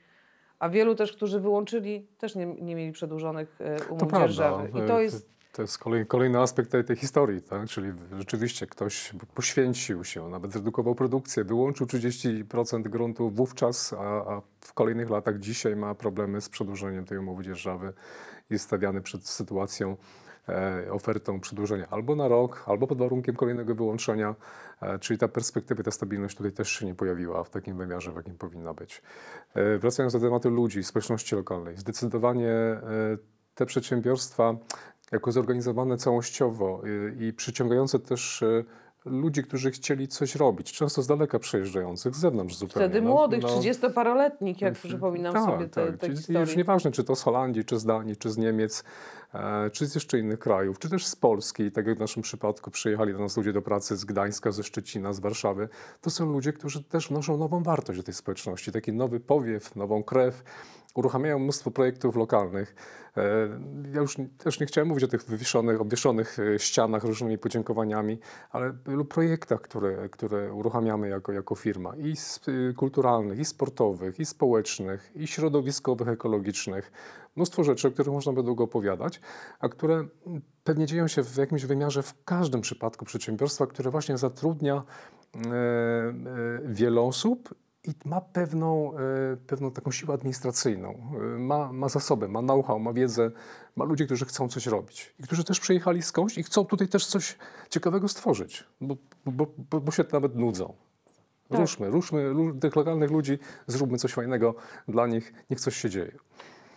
[0.65, 4.27] A wielu też, którzy wyłączyli, też nie, nie mieli przedłużonych e, To umów prawda.
[4.27, 4.71] dzierżawy.
[4.75, 7.69] I E, to jest To jest kolej, kolejny aspekt tej, tej historii, tak?
[7.69, 14.73] czyli rzeczywiście ktoś poświęcił się, nawet zredukował produkcję, wyłączył 30% gruntu wówczas, a, a w
[14.73, 17.93] kolejnych latach dzisiaj ma problemy z przedłużeniem tej umowy dzierżawy.
[18.51, 19.97] Jest stawiany przed sytuacją, e,
[20.91, 24.35] ofertą przedłużenia albo na rok, albo pod warunkiem kolejnego wyłączenia,
[24.81, 28.17] e, czyli ta perspektywa, ta stabilność tutaj też się nie pojawiła w takim wymiarze, w
[28.17, 29.03] jakim powinna być.
[29.55, 32.81] E, wracając do tematu ludzi, społeczności lokalnej, zdecydowanie e,
[33.55, 34.55] te przedsiębiorstwa
[35.13, 36.83] jako zorganizowane całościowo
[37.21, 38.45] i przyciągające też
[39.05, 42.89] ludzi, którzy chcieli coś robić, często z daleka przyjeżdżających, z zewnątrz zupełnie.
[42.89, 46.01] wtedy No, młodych, no, 30-paroletnich, jak przypominam tak, sobie te, tak.
[46.01, 46.41] te historie.
[46.41, 48.85] Już nieważne, czy to z Holandii, czy z Danii, czy z Niemiec, e,
[49.73, 53.13] czy z jeszcze innych krajów, czy też z Polski, tak jak w naszym przypadku przyjechali
[53.13, 55.69] do nas ludzie do pracy z Gdańska, ze Szczecina, z Warszawy.
[56.01, 60.03] To są ludzie, którzy też wnoszą nową wartość do tej społeczności, taki nowy powiew, nową
[60.03, 60.43] krew.
[60.95, 62.75] Uruchamiają mnóstwo projektów lokalnych.
[63.17, 63.49] E,
[63.95, 68.19] Ja już też nie chciałem mówić o tych wywieszonych, obwieszonych e, ścianach różnymi podziękowaniami,
[68.51, 72.15] ale wielu projektach, które, które uruchamiamy jako, jako firma i
[72.49, 76.93] y, kulturalnych, i sportowych, i społecznych, i środowiskowych, ekologicznych.
[77.37, 79.21] Mnóstwo rzeczy, o których można by długo opowiadać,
[79.61, 80.07] a które
[80.65, 86.15] pewnie dzieją się w jakimś wymiarze w każdym przypadku przedsiębiorstwa, które właśnie zatrudnia e, e,
[86.65, 90.99] wiele osób i ma pewną, e, pewną taką siłę administracyjną,
[91.39, 93.31] ma, ma zasoby, ma know-how, ma wiedzę,
[93.77, 97.07] ma ludzi, którzy chcą coś robić i którzy też przyjechali skądś i chcą tutaj też
[97.07, 97.39] coś
[97.71, 100.75] ciekawego stworzyć, bo, bo, bo, bo się nawet nudzą.
[101.49, 101.61] Tak.
[101.61, 104.55] Ruszmy, ruszmy tych lokalnych ludzi, zróbmy coś fajnego
[104.89, 106.19] dla nich, niech coś się dzieje.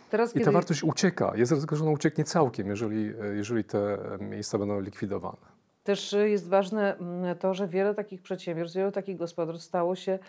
[0.09, 3.63] Teraz, I kiedy ta wartość ucieka, jest ryzyko, że ona ucieknie całkiem, jeżeli, e, jeżeli
[3.63, 5.37] te e, miejsca będą likwidowane.
[5.83, 10.19] też y, jest ważne mm, to, że wiele takich przedsiębiorstw, wiele takich gospodarstw stało się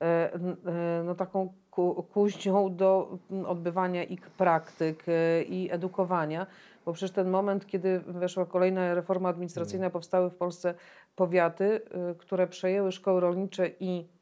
[0.00, 6.46] e, e, no, taką ku- kuźnią do mm, odbywania ich praktyk e, i edukowania,
[6.84, 10.74] bo przecież ten moment, kiedy weszła kolejna reforma administracyjna, powstały w Polsce
[11.16, 14.15] powiaty, e, które przejęły szkoły rolnicze i e,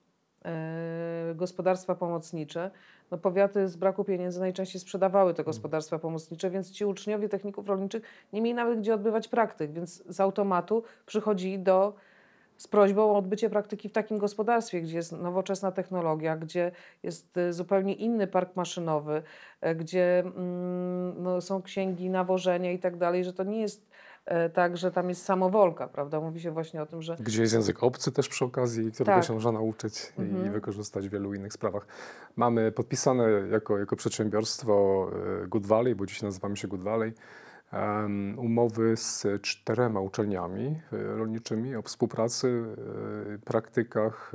[1.34, 2.70] gospodarstwa pomocnicze.
[3.10, 8.02] No, powiaty z braku pieniędzy najczęściej sprzedawały te gospodarstwa pomocnicze, więc ci uczniowie techników rolniczych
[8.32, 11.94] nie mieli nawet gdzie odbywać praktyk, więc z automatu przychodzili do
[12.56, 17.52] z prośbą o odbycie praktyki w takim gospodarstwie, gdzie jest nowoczesna technologia, gdzie jest e,
[17.52, 19.22] zupełnie inny park maszynowy,
[19.60, 23.93] e, gdzie mm, no, są księgi nawożenia i tak dalej, że to nie jest e,
[24.54, 26.20] tak, że tam jest samowolka, prawda?
[26.20, 29.24] Mówi się właśnie o tym, że Gdzie jest język obcy też przy okazji, którego Tak.
[29.24, 30.46] się można nauczyć i, Mhm.
[30.46, 31.86] i wykorzystać w wielu innych sprawach.
[32.36, 35.06] Mamy podpisane jako, jako przedsiębiorstwo
[35.42, 37.12] e, Good Valley, bo dziś nazywamy się Good Valley,
[38.36, 42.64] umowy z czterema uczelniami e, rolniczymi o współpracy,
[43.34, 44.32] e, praktykach,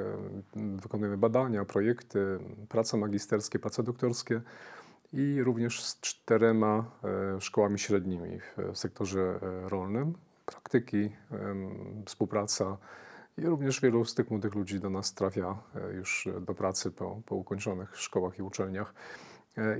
[0.56, 4.42] em, wykonujemy badania, projekty, prace magisterskie, prace doktorskie
[5.14, 6.92] i również z czterema
[7.36, 10.14] e, szkołami średnimi w, sektorze e, rolnym.
[10.46, 11.10] Praktyki,
[12.06, 12.78] współpraca
[13.38, 17.22] i również wielu z tych młodych ludzi do nas trafia e, już do pracy po,
[17.26, 18.94] po ukończonych szkołach i uczelniach.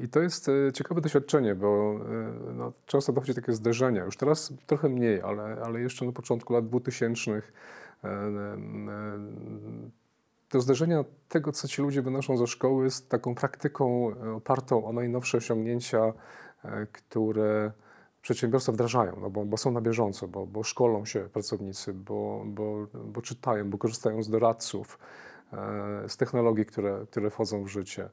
[0.04, 2.00] I to jest ciekawe doświadczenie, bo
[2.54, 4.06] no, często dochodzi takie zderzenia.
[4.06, 7.42] Już teraz trochę mniej, ale, ale jeszcze na początku lat 2000
[10.50, 14.94] to zderzenia tego, co ci ludzie wynoszą ze szkoły, z taką praktyką e, opartą o
[14.94, 16.14] najnowsze osiągnięcia,
[16.64, 17.72] e, które
[18.22, 22.88] przedsiębiorstwa wdrażają, no bo, bo są na bieżąco, bo, bo szkolą się pracownicy, bo, bo,
[23.06, 25.00] bo czytają, bo korzystają z doradców,
[25.54, 28.10] e, z technologii, które, które wchodzą w życie.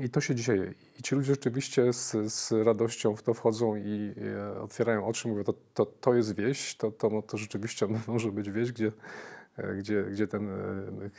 [0.00, 0.74] I to się dzieje.
[0.98, 4.14] I ci ludzie rzeczywiście z, z radością w to wchodzą i
[4.62, 8.72] otwierają oczy, mówią, to, to, to jest wieś, to, to, to rzeczywiście może być wieś,
[8.72, 8.92] gdzie,
[9.78, 10.54] gdzie, gdzie ten e,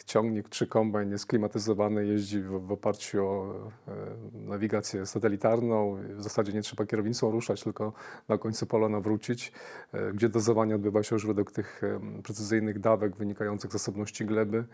[0.05, 3.55] ciągnik czy kombajn jest klimatyzowany, jeździ w, w oparciu o
[3.87, 3.91] e,
[4.33, 5.97] nawigację satelitarną.
[6.09, 7.93] W zasadzie nie trzeba kierownicą ruszać, tylko
[8.27, 9.51] na końcu pola nawrócić,
[9.93, 11.81] e, gdzie dozowanie odbywa się już według tych
[12.23, 14.65] precyzyjnych dawek wynikających z zasobności gleby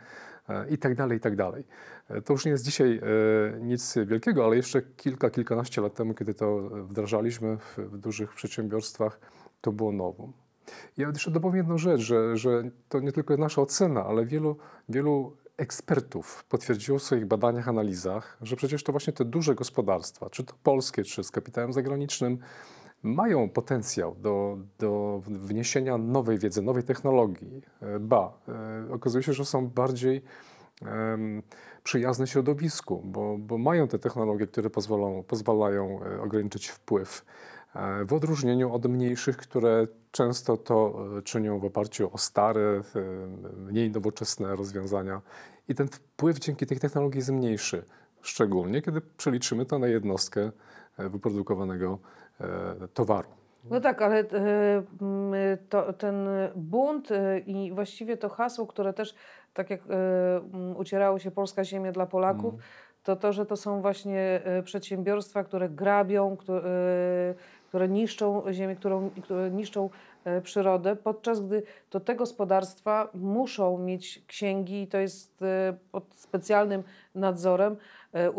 [0.70, 1.64] i tak dalej, i tak dalej.
[2.26, 3.02] To już nie jest dzisiaj
[3.62, 9.20] nic wielkiego, ale jeszcze kilka, kilkanaście lat temu, kiedy to wdrażaliśmy w, w dużych przedsiębiorstwach,
[9.62, 10.43] to było nowum.
[10.98, 14.58] Ja jeszcze dopowiem jedną rzecz, że, że to nie tylko nasza ocena, ale wielu,
[14.90, 20.44] wielu ekspertów potwierdziło w swoich badaniach, analizach, że przecież to właśnie te duże gospodarstwa, czy
[20.44, 22.38] to polskie, czy z kapitałem zagranicznym,
[23.04, 27.62] mają potencjał do, do wniesienia nowej wiedzy, nowej technologii.
[27.82, 28.34] E, Ba,
[28.90, 30.24] e, okazuje się, że są bardziej
[31.84, 37.26] przyjazne środowisku, bo, bo mają te technologie, które pozwolą, pozwalają e, ograniczyć wpływ.
[37.76, 42.82] E, W odróżnieniu od mniejszych, które często to e, czynią w oparciu o stare, e,
[43.58, 45.22] mniej nowoczesne rozwiązania.
[45.68, 47.84] I ten wpływ dzięki tej technologii jest mniejszy,
[48.22, 50.52] szczególnie kiedy przeliczymy to na jednostkę
[50.98, 52.00] wyprodukowanego
[52.94, 53.30] towaru.
[53.70, 54.26] No tak, ale
[55.70, 57.10] to, ten bunt
[57.46, 59.16] i właściwie to hasło, które też
[59.54, 59.82] tak jak
[60.76, 62.66] ucierało się Polska Ziemia dla Polaków, Mm.
[63.04, 66.62] to to, że to są właśnie przedsiębiorstwa, które grabią, które,
[67.74, 69.90] które niszczą ziemię, którą, które niszczą
[70.26, 76.04] e, przyrodę, podczas gdy to te gospodarstwa muszą mieć księgi i to jest e, pod
[76.16, 76.84] specjalnym
[77.16, 77.76] nadzorem
[78.14, 78.32] e,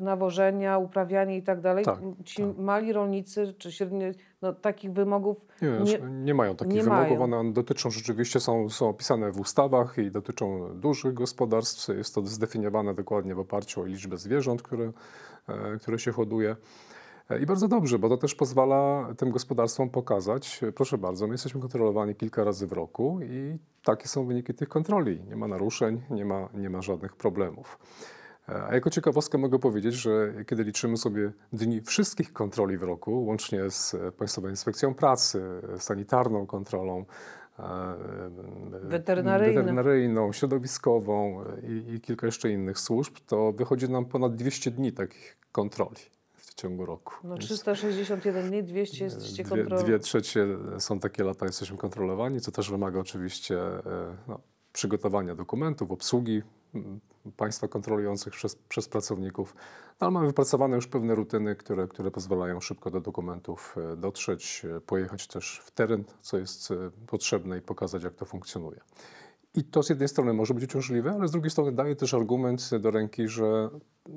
[0.00, 1.84] nawożenia, uprawianie i tak dalej.
[1.84, 2.58] Tak, Ci tak.
[2.58, 4.04] mali rolnicy czy średni,
[4.42, 7.18] no, takich wymogów Nie, Nie- nie, nie mają takich nie wymogów.
[7.18, 7.40] mają.
[7.40, 11.88] One dotyczą rzeczywiście, są, są opisane w ustawach i dotyczą dużych gospodarstw.
[11.88, 14.92] Jest to zdefiniowane dokładnie w oparciu o liczbę zwierząt, które,
[15.80, 16.56] które się hoduje.
[17.30, 21.34] E, I bardzo dobrze, bo to też pozwala tym gospodarstwom pokazać, e, proszę bardzo, my
[21.34, 25.22] jesteśmy kontrolowani kilka razy w roku i takie są wyniki tych kontroli.
[25.28, 27.78] Nie ma naruszeń, nie ma, nie ma żadnych problemów.
[28.48, 33.24] E, A jako ciekawostkę mogę powiedzieć, że kiedy liczymy sobie dni wszystkich kontroli w roku,
[33.24, 35.42] łącznie z Państwową Inspekcją Pracy,
[35.78, 37.04] sanitarną kontrolą,
[38.82, 39.60] Weterynaryjną.
[39.60, 45.38] weterynaryjną środowiskową i, i kilka jeszcze innych służb, to wychodzi nam ponad 200 dni takich
[45.52, 46.00] kontroli
[46.62, 47.14] ciągu roku.
[47.24, 49.82] No Więc 361 dni, 200 jesteście dwie, kontrolą.
[49.82, 50.46] dwie trzecie
[50.78, 54.40] są takie lata, jesteśmy kontrolowani, co też wymaga oczywiście e, no,
[54.72, 56.42] przygotowania dokumentów, obsługi
[56.74, 57.00] mm,
[57.36, 59.54] państwa kontrolujących przez, przez pracowników.
[60.00, 64.62] No, ale mamy wypracowane już pewne rutyny, które, które pozwalają szybko do dokumentów e, dotrzeć,
[64.76, 66.72] e, pojechać też w teren, co jest
[67.06, 68.80] potrzebne i pokazać, jak to funkcjonuje.
[69.54, 72.70] I to z jednej strony może być uciążliwe, ale z drugiej strony daje też argument
[72.80, 73.68] do ręki, że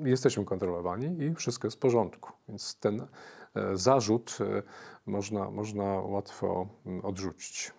[0.04, 2.32] jesteśmy kontrolowani i wszystko jest w porządku.
[2.48, 4.62] Więc ten e, zarzut e,
[5.06, 7.72] można, można łatwo mm, odrzucić.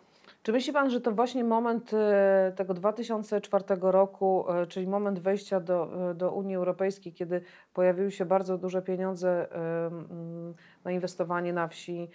[0.44, 5.90] Czy myśli Pan, że to właśnie moment e, tego 2004 roku, czyli moment wejścia do,
[6.16, 7.42] do Unii Europejskiej, kiedy
[7.74, 12.10] pojawiły się bardzo duże pieniądze mm, na inwestowanie na wsi,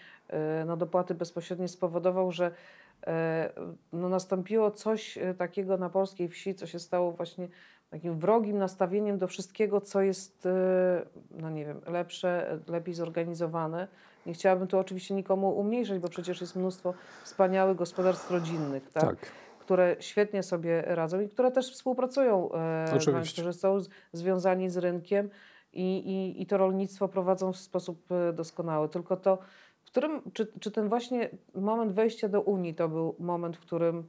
[0.66, 2.50] na dopłaty bezpośrednie, spowodował, że
[3.92, 7.48] no, nastąpiło coś e, takiego na polskiej wsi, co się stało właśnie
[7.92, 13.88] takim wrogim nastawieniem do wszystkiego, co jest, e, no nie wiem, lepsze, e, lepiej zorganizowane.
[14.26, 19.04] Nie chciałabym tu oczywiście nikomu umniejszać, bo przecież jest mnóstwo wspaniałych gospodarstw rodzinnych, tak?
[19.04, 19.16] Tak.
[19.60, 23.42] które świetnie sobie radzą i które też współpracują e, Oczywiście.
[23.42, 23.78] którzy są
[24.12, 25.30] związani z rynkiem
[25.72, 28.88] i, i, i to rolnictwo prowadzą w sposób e, doskonały.
[28.88, 29.38] Tylko to,
[29.92, 34.04] którym, czy, czy ten właśnie moment wejścia do Unii to był moment, w którym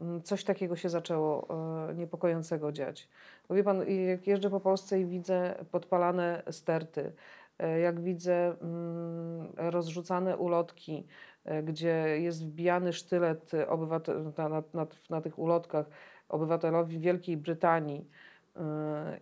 [0.00, 1.48] mm, coś takiego się zaczęło
[1.90, 3.08] e, niepokojącego dziać?
[3.48, 7.12] Bo wie pan, jak jeżdżę po Polsce i widzę podpalane sterty,
[7.58, 11.06] e, jak widzę mm, rozrzucane ulotki,
[11.44, 15.86] e, gdzie jest wbijany sztylet obywatel, na, na, na, na tych ulotkach
[16.28, 18.08] obywatelowi Wielkiej Brytanii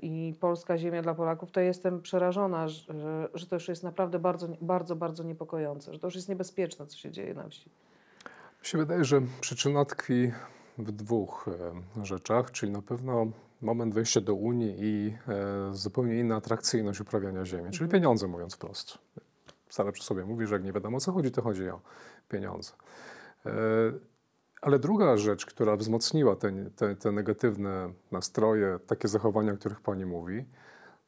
[0.02, 4.48] i polska ziemia dla Polaków, to jestem przerażona, że, że to już jest naprawdę bardzo,
[4.60, 7.70] bardzo, bardzo niepokojące, że to już jest niebezpieczne, co się dzieje na wsi.
[8.60, 10.32] Mi się wydaje, że przyczyna tkwi
[10.78, 11.48] w dwóch
[11.98, 13.26] e, rzeczach, czyli na pewno
[13.60, 18.98] moment wejścia do Unii i e, zupełnie inna atrakcyjność uprawiania ziemi, czyli pieniądze mówiąc wprost.
[19.68, 21.80] Stale przy sobie mówi, że jak nie wiadomo o co chodzi, to chodzi o
[22.28, 22.72] pieniądze.
[24.62, 30.06] Ale druga rzecz, która wzmocniła te, te, te negatywne nastroje, takie zachowania, o których Pani
[30.06, 30.44] mówi,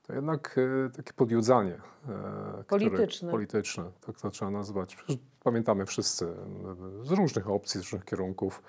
[0.07, 1.75] to jednak e, takie podjudzanie.
[2.09, 3.17] e, Polityczne.
[3.17, 4.97] Które, polityczne, tak to trzeba nazwać.
[4.97, 8.63] Przecież pamiętamy wszyscy e, z różnych opcji, z różnych kierunków.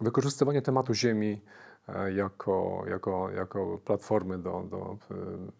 [0.00, 1.40] Wykorzystywanie tematu ziemi
[1.88, 5.14] e, jako, jako, jako platformy do, do e,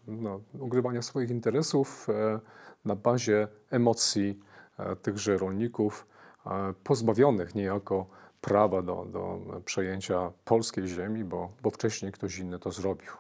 [0.07, 2.41] no, ugrywania swoich interesów e,
[2.85, 4.41] na bazie emocji
[4.79, 6.07] e, tychże rolników,
[6.47, 8.07] e, pozbawionych niejako
[8.41, 13.11] prawa do, do przejęcia polskiej ziemi, bo, bo wcześniej ktoś inny to zrobił.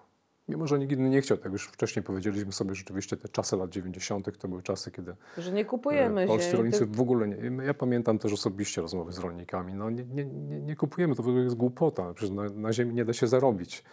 [0.48, 3.70] Mimo, że nikt inny nie chciał, tak już wcześniej powiedzieliśmy sobie, rzeczywiście te czasy lat
[3.70, 4.38] 90.
[4.38, 7.64] to były czasy, kiedy Że nie kupujemy e, polscy rolnicy w ogóle nie.
[7.66, 9.74] Ja pamiętam też osobiście rozmowy z rolnikami.
[9.74, 12.14] No nie, nie, nie, nie kupujemy, to w ogóle jest głupota.
[12.14, 13.84] Przecież na, na ziemi nie da się zarobić,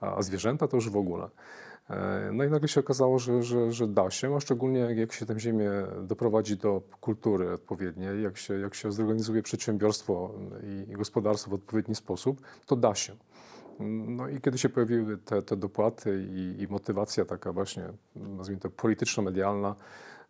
[0.00, 1.28] a zwierzęta to już w ogóle.
[1.90, 5.26] E, No i nagle się okazało, że, że, że da się, a szczególnie jak, się
[5.26, 5.70] tę ziemię
[6.02, 11.94] doprowadzi do kultury odpowiedniej, jak się, jak się zorganizuje przedsiębiorstwo i, i gospodarstwo w odpowiedni
[11.94, 13.16] sposób, to da się.
[14.08, 17.84] No i kiedy się pojawiły te, te dopłaty i, i motywacja taka właśnie,
[18.16, 19.76] nazwijmy to polityczno-medialna,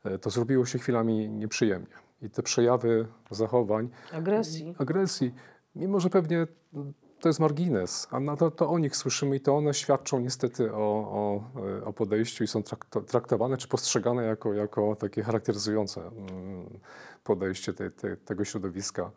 [0.05, 1.95] e, to zrobiło się chwilami nieprzyjemnie.
[2.23, 4.75] I te przejawy zachowań, agresji.
[4.79, 5.35] agresji,
[5.75, 6.47] mimo że pewnie
[7.21, 10.77] to jest margines, a to, to o nich słyszymy i to one świadczą niestety o,
[10.77, 11.43] o,
[11.81, 16.81] e, o podejściu i są trakto- traktowane czy postrzegane jako, jako takie charakteryzujące mm,
[17.25, 19.11] podejście te, te, tego środowiska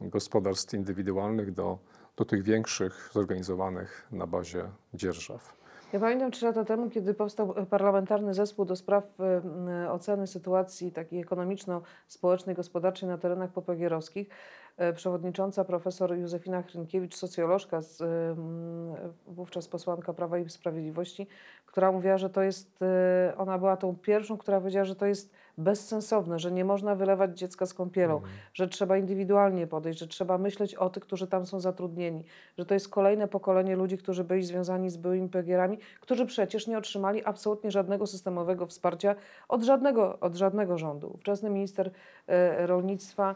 [0.00, 1.78] gospodarstw indywidualnych do,
[2.16, 5.64] do tych większych, zorganizowanych na bazie dzierżaw.
[5.92, 10.26] Ja pamiętam trzy lata temu, kiedy powstał e, parlamentarny zespół do spraw e, m, oceny
[10.26, 14.28] sytuacji takiej ekonomiczno-społecznej, gospodarczej na terenach popegierowskich.
[14.76, 18.06] E, Przewodnicząca profesor Józefina Hrynkiewicz, socjolożka, z, e,
[19.26, 21.26] wówczas posłanka Prawa i Sprawiedliwości,
[21.66, 25.34] która mówiła, że to jest, e, ona była tą pierwszą, która powiedziała, że to jest
[25.58, 28.20] bezsensowne, że nie można wylewać dziecka z kąpielą,
[28.54, 32.24] że trzeba indywidualnie podejść, że trzeba myśleć o tych, którzy tam są zatrudnieni,
[32.58, 36.78] że to jest kolejne pokolenie ludzi, którzy byli związani z byłymi PGR-ami, którzy przecież nie
[36.78, 39.14] otrzymali absolutnie żadnego systemowego wsparcia
[39.48, 41.10] od żadnego, od żadnego rządu.
[41.14, 41.90] Ówczesny minister
[42.66, 43.34] rolnictwa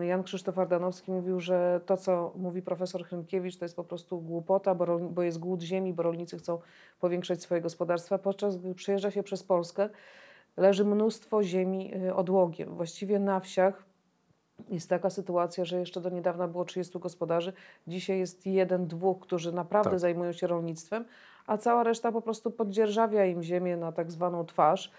[0.00, 4.74] Jan Krzysztof Ardanowski mówił, że to, co mówi profesor Hrynkiewicz, to jest po prostu głupota,
[4.74, 6.58] bo, bo jest głód ziemi, bo rolnicy chcą
[7.00, 9.88] powiększać swoje gospodarstwa, podczas gdy przejeżdża się przez Polskę,
[10.56, 12.74] leży mnóstwo ziemi y, odłogiem.
[12.74, 13.84] Właściwie na wsiach
[14.68, 17.52] jest taka sytuacja, że jeszcze do niedawna było 30 gospodarzy,
[17.86, 20.00] dzisiaj jest jeden, dwóch, którzy naprawdę Tak.
[20.00, 21.04] zajmują się rolnictwem,
[21.46, 24.90] a cała reszta po prostu poddzierżawia im ziemię na tak zwaną twarz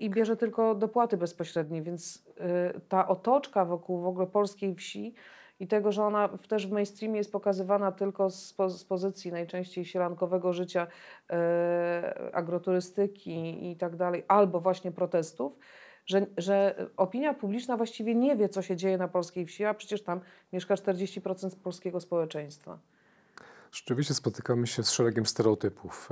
[0.00, 5.14] i bierze tylko dopłaty bezpośrednie, więc e, ta otoczka wokół w ogóle polskiej wsi
[5.60, 9.84] i tego, że ona też w mainstreamie jest pokazywana tylko z, po, z pozycji najczęściej
[9.84, 10.86] sielankowego życia,
[11.30, 15.58] e, agroturystyki i tak dalej, albo właśnie protestów,
[16.06, 20.02] że, że opinia publiczna właściwie nie wie, co się dzieje na polskiej wsi, a przecież
[20.02, 20.20] tam
[20.52, 22.78] mieszka 40% polskiego społeczeństwa.
[23.72, 26.08] Rzeczywiście spotykamy się z szeregiem stereotypów.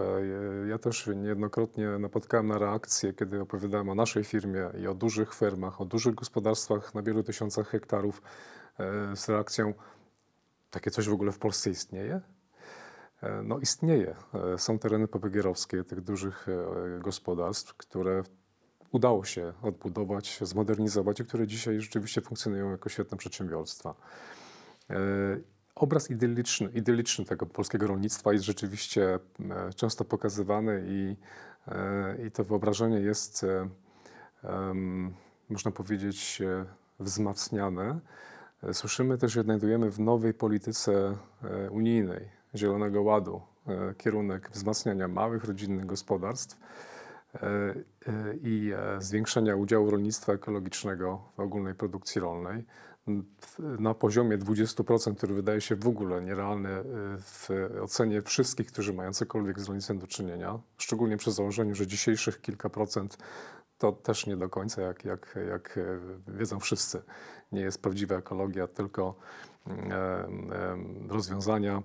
[0.64, 5.34] E, Ja też niejednokrotnie napotkałem na reakcje, kiedy opowiadałem o naszej firmie i o dużych
[5.34, 8.22] fermach, o dużych gospodarstwach na wielu tysiącach hektarów,
[8.78, 9.74] e, z reakcją:
[10.70, 12.20] takie coś w ogóle w Polsce istnieje?
[13.22, 14.16] E, No, istnieje.
[14.56, 16.46] Są tereny popegierowskie tych dużych
[17.00, 18.22] gospodarstw, które
[18.92, 23.94] udało się odbudować, zmodernizować i które dzisiaj rzeczywiście funkcjonują jako świetne przedsiębiorstwa.
[25.76, 29.18] Obraz idylliczny, idylliczny tego polskiego rolnictwa jest rzeczywiście e,
[29.74, 31.16] często pokazywany i,
[31.68, 33.68] e, i to wyobrażenie jest, e,
[35.48, 36.42] można powiedzieć,
[37.00, 38.00] wzmacniane.
[38.72, 41.16] Słyszymy też, że znajdujemy w nowej polityce
[41.70, 43.42] unijnej, Zielonego Ładu,
[43.98, 46.56] kierunek wzmacniania małych rodzinnych gospodarstw
[48.42, 52.64] i zwiększenia udziału rolnictwa ekologicznego w ogólnej produkcji rolnej.
[53.58, 56.82] Na poziomie 20%, który wydaje się w ogóle nierealny y,
[57.18, 57.48] w
[57.82, 62.70] ocenie wszystkich, którzy mają cokolwiek z rolnictwem do czynienia, szczególnie przy założeniu, że dzisiejszych kilka
[62.70, 63.18] procent
[63.78, 66.00] to też nie do końca, jak, jak, jak e,
[66.38, 67.02] wiedzą wszyscy,
[67.52, 69.14] nie jest prawdziwa ekologia, tylko
[69.66, 71.82] mm, rozwiązania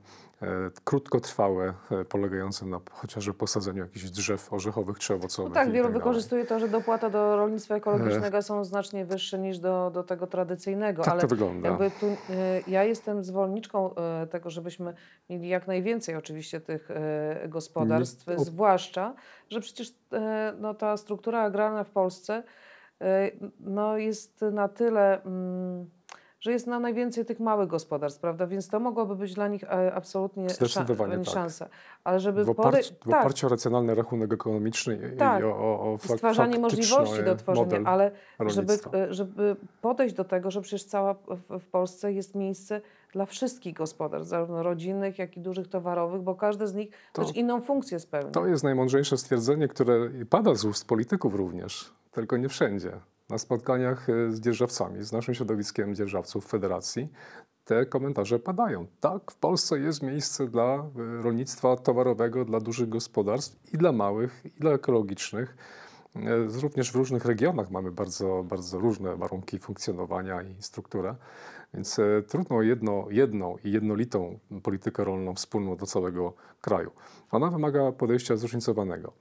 [0.83, 5.53] krótkotrwałe, e, polegające na chociażby posadzeniu jakichś drzew orzechowych czy No owocowych.
[5.53, 5.99] tak, i wielu dalej.
[5.99, 11.03] wykorzystuje to, że dopłata do rolnictwa ekologicznego są znacznie wyższe niż do, do tego tradycyjnego.
[11.03, 11.77] Tak ale to wygląda.
[11.99, 12.17] Tu, y,
[12.67, 13.95] ja jestem zwolenniczką
[14.29, 14.93] tego, żebyśmy
[15.29, 16.89] mieli jak najwięcej oczywiście tych
[17.47, 19.13] gospodarstw, Nie- o- zwłaszcza,
[19.49, 19.93] że przecież
[20.59, 22.43] no, ta struktura agrarna w Polsce
[23.59, 25.89] no, jest na tyle, mm,
[26.41, 28.47] że jest na najwięcej tych małych gospodarstw, prawda?
[28.47, 31.33] Więc to mogłoby być dla nich e, absolutnie Zdecydowanie szan- tak.
[31.33, 31.67] szansa.
[32.03, 35.41] Ale żeby W oparciu, tak, o racjonalny rachunek ekonomiczny i, Tak.
[35.41, 40.51] i o, o, o stwarzanie możliwości do tworzenia, ale żeby, e, żeby podejść do tego,
[40.51, 42.81] że przecież cała w, w Polsce jest miejsce
[43.13, 47.35] dla wszystkich gospodarstw, zarówno rodzinnych, jak i dużych towarowych, bo każdy z nich To- też
[47.35, 48.31] inną funkcję spełnia.
[48.31, 52.91] To jest najmądrzejsze stwierdzenie, które pada z ust polityków również, tylko nie wszędzie.
[53.31, 57.09] Na spotkaniach e, z dzierżawcami, z naszym środowiskiem dzierżawców Federacji,
[57.65, 58.87] te komentarze padają.
[58.99, 64.45] Tak, w Polsce jest miejsce dla e, rolnictwa towarowego, dla dużych gospodarstw i dla małych,
[64.45, 65.57] i dla ekologicznych.
[66.15, 66.21] E,
[66.61, 71.15] Również w różnych regionach mamy bardzo, bardzo różne warunki funkcjonowania i strukturę,
[71.73, 76.91] więc trudno jedno, jedną i jednolitą politykę rolną wspólną do całego kraju.
[77.31, 79.13] Ona wymaga podejścia zróżnicowanego,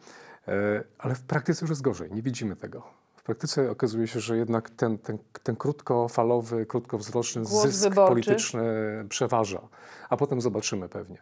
[0.98, 3.00] ale w praktyce już jest gorzej, nie widzimy tego.
[3.20, 8.10] W praktyce okazuje się, że jednak ten, ten, ten krótkofalowy, krótkowzroczny Głos zysk wyborczy.
[8.10, 8.62] polityczny
[9.08, 9.60] przeważa,
[10.08, 11.18] a potem zobaczymy pewnie.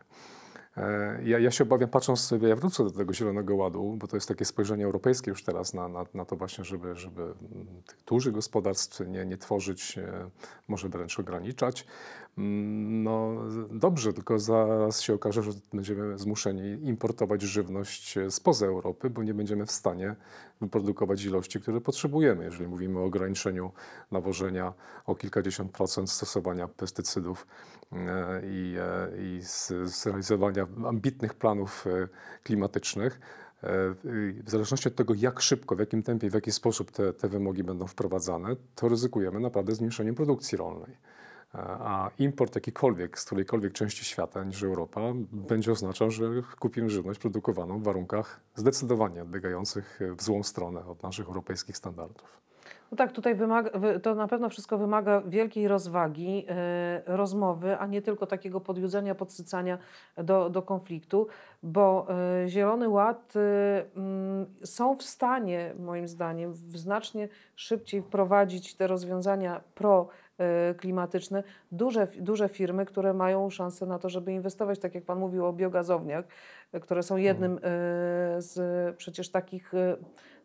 [0.77, 4.17] E, Ja, ja się obawiam, patrząc sobie, ja wrócę do tego Zielonego Ładu, bo to
[4.17, 7.35] jest takie spojrzenie europejskie już teraz na, na, na to właśnie, żeby, żeby
[7.87, 10.31] tych dużych gospodarstw nie, nie tworzyć, e,
[10.69, 11.87] może wręcz ograniczać.
[12.39, 13.35] No
[13.71, 19.67] dobrze, tylko zaraz się okaże, że będziemy zmuszeni importować żywność spoza Europy, bo nie będziemy
[19.67, 20.17] w stanie
[20.61, 23.73] wyprodukować ilości, które potrzebujemy, jeżeli mówimy o ograniczeniu
[24.11, 24.73] nawożenia
[25.07, 27.47] o kilkadziesiąt procent stosowania pestycydów
[27.93, 27.97] e,
[28.45, 29.41] i, e, i
[29.85, 32.09] zrealizowania ambitnych planów e,
[32.43, 33.21] klimatycznych.
[33.63, 37.65] W zależności od tego, jak szybko, w jakim tempie, w jaki sposób te, te wymogi
[37.65, 40.97] będą wprowadzane, to ryzykujemy naprawdę zmniejszeniem produkcji rolnej.
[41.55, 45.01] E, A import jakikolwiek z którejkolwiek części świata niż Europa
[45.33, 46.25] będzie oznaczał, że
[46.61, 52.39] kupimy żywność produkowaną w warunkach zdecydowanie odbiegających w złą stronę od naszych europejskich standardów.
[52.91, 57.87] No tak, tutaj wymaga, wy- to na pewno wszystko wymaga wielkiej rozwagi, e, rozmowy, a
[57.87, 59.79] nie tylko takiego podjudzenia, podsycania
[60.17, 61.27] do, do konfliktu,
[61.63, 62.07] bo
[62.45, 69.61] e, Zielony Ład e, mm, są w stanie, moim zdaniem, znacznie szybciej wprowadzić te rozwiązania
[70.39, 71.43] proklimatyczne.
[71.73, 75.47] Duże, fi- duże firmy, które mają szansę na to, żeby inwestować, tak jak Pan mówił
[75.47, 76.25] o biogazowniach,
[76.73, 77.61] e, które są jednym e,
[78.39, 79.73] z przecież takich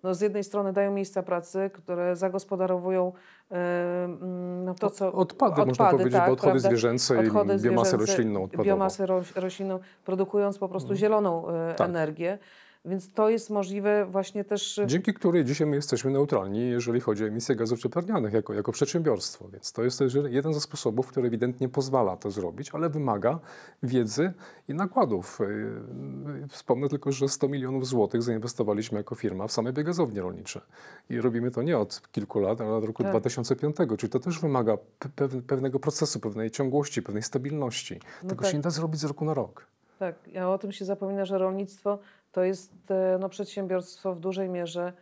[0.04, 3.14] no z jednej strony dają miejsca pracy, które zagospodarowują
[3.50, 5.14] mm, no to, co...
[5.14, 8.68] Odpady, można powiedzieć, bo odchody zwierzęce i biomasę roślinną odpadową.
[8.68, 11.90] Biomasę roś, roślinną, produkując po prostu zieloną e, Tak.
[11.90, 12.38] energię.
[12.86, 14.82] Więc to jest możliwe właśnie też...
[14.86, 19.48] Dzięki której dzisiaj my jesteśmy neutralni, jeżeli chodzi o emisję gazów cieplarnianych jako, jako przedsiębiorstwo.
[19.48, 23.40] Więc to jest też jeden ze sposobów, który ewidentnie pozwala to zrobić, ale wymaga
[23.84, 24.34] wiedzy
[24.68, 25.40] i nakładów.
[25.40, 30.62] Yy, Wspomnę tylko, że 100 milionów złotych zainwestowaliśmy jako firma w same biogazownie rolnicze.
[31.10, 33.12] I robimy to nie od kilku lat, ale od roku Tak.
[33.12, 33.76] 2005.
[33.98, 38.00] Czyli to też wymaga pe- pew- pewnego procesu, pewnej ciągłości, pewnej stabilności.
[38.24, 38.52] No Tego tak.
[38.52, 39.66] się nie da zrobić z roku na rok.
[40.00, 42.00] Tak, ja o tym się zapomina, że rolnictwo
[42.34, 44.94] to jest e, no, przedsiębiorstwo w dużej mierze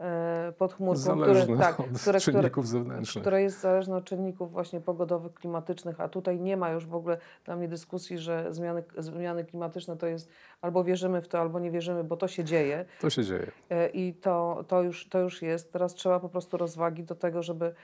[0.00, 3.22] e, pod chmurką, Zależne które, tak, od które, które, czynników zewnętrznych.
[3.22, 7.18] które jest zależne od czynników właśnie pogodowych, klimatycznych, a tutaj nie ma już w ogóle
[7.44, 11.70] dla mnie dyskusji, że zmiany, zmiany klimatyczne to jest albo wierzymy w to, albo nie
[11.70, 12.84] wierzymy, bo to się dzieje.
[13.00, 13.50] To się dzieje.
[13.70, 15.72] E, I to, to, już, to już jest.
[15.72, 17.74] Teraz trzeba po prostu rozwagi do tego, żeby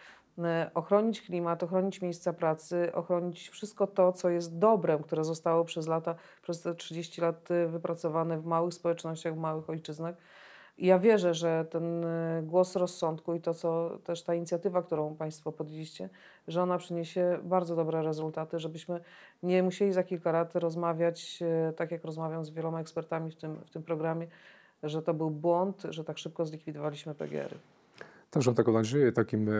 [0.74, 6.14] ochronić klimat, ochronić miejsca pracy, ochronić wszystko to, co jest dobrem, które zostało przez lata,
[6.42, 10.14] przez te 30 lat e, wypracowane w małych społecznościach, w małych ojczyznach.
[10.78, 15.16] I ja wierzę, że ten e, głos rozsądku i to, co też ta inicjatywa, którą
[15.16, 16.08] Państwo podjęliście,
[16.48, 19.00] że ona przyniesie bardzo dobre rezultaty, żebyśmy
[19.42, 23.56] nie musieli za kilka lat rozmawiać, e, tak jak rozmawiam z wieloma ekspertami w tym,
[23.56, 24.26] w tym programie,
[24.82, 27.71] że to był błąd, że tak szybko zlikwidowaliśmy PGR-y.
[28.32, 29.52] Też mam taką nadzieję, takim e,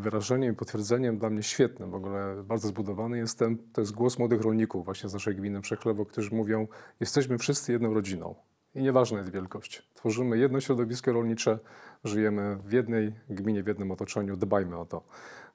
[0.00, 4.40] wyrażeniem i potwierdzeniem dla mnie świetnym, w ogóle bardzo zbudowany jestem, to jest głos młodych
[4.40, 6.68] rolników właśnie z naszej gminy Przechlewo, którzy mówią,
[7.00, 8.34] jesteśmy wszyscy jedną rodziną
[8.74, 9.82] i nieważna jest wielkość.
[9.94, 11.58] Tworzymy jedno środowisko rolnicze,
[12.04, 15.02] żyjemy w jednej gminie, w jednym otoczeniu, dbajmy o to.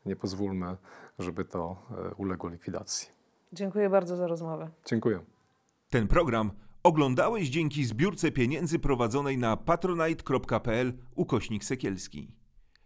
[0.05, 0.77] Nie pozwólmy,
[1.19, 1.75] żeby to
[2.11, 3.09] e, uległo likwidacji.
[3.53, 4.69] Dziękuję bardzo za rozmowę.
[4.85, 5.19] Dziękuję.
[5.89, 6.51] Ten program
[6.83, 12.40] oglądałeś dzięki zbiórce pieniędzy prowadzonej na patronite.pl ukośnik sekielski.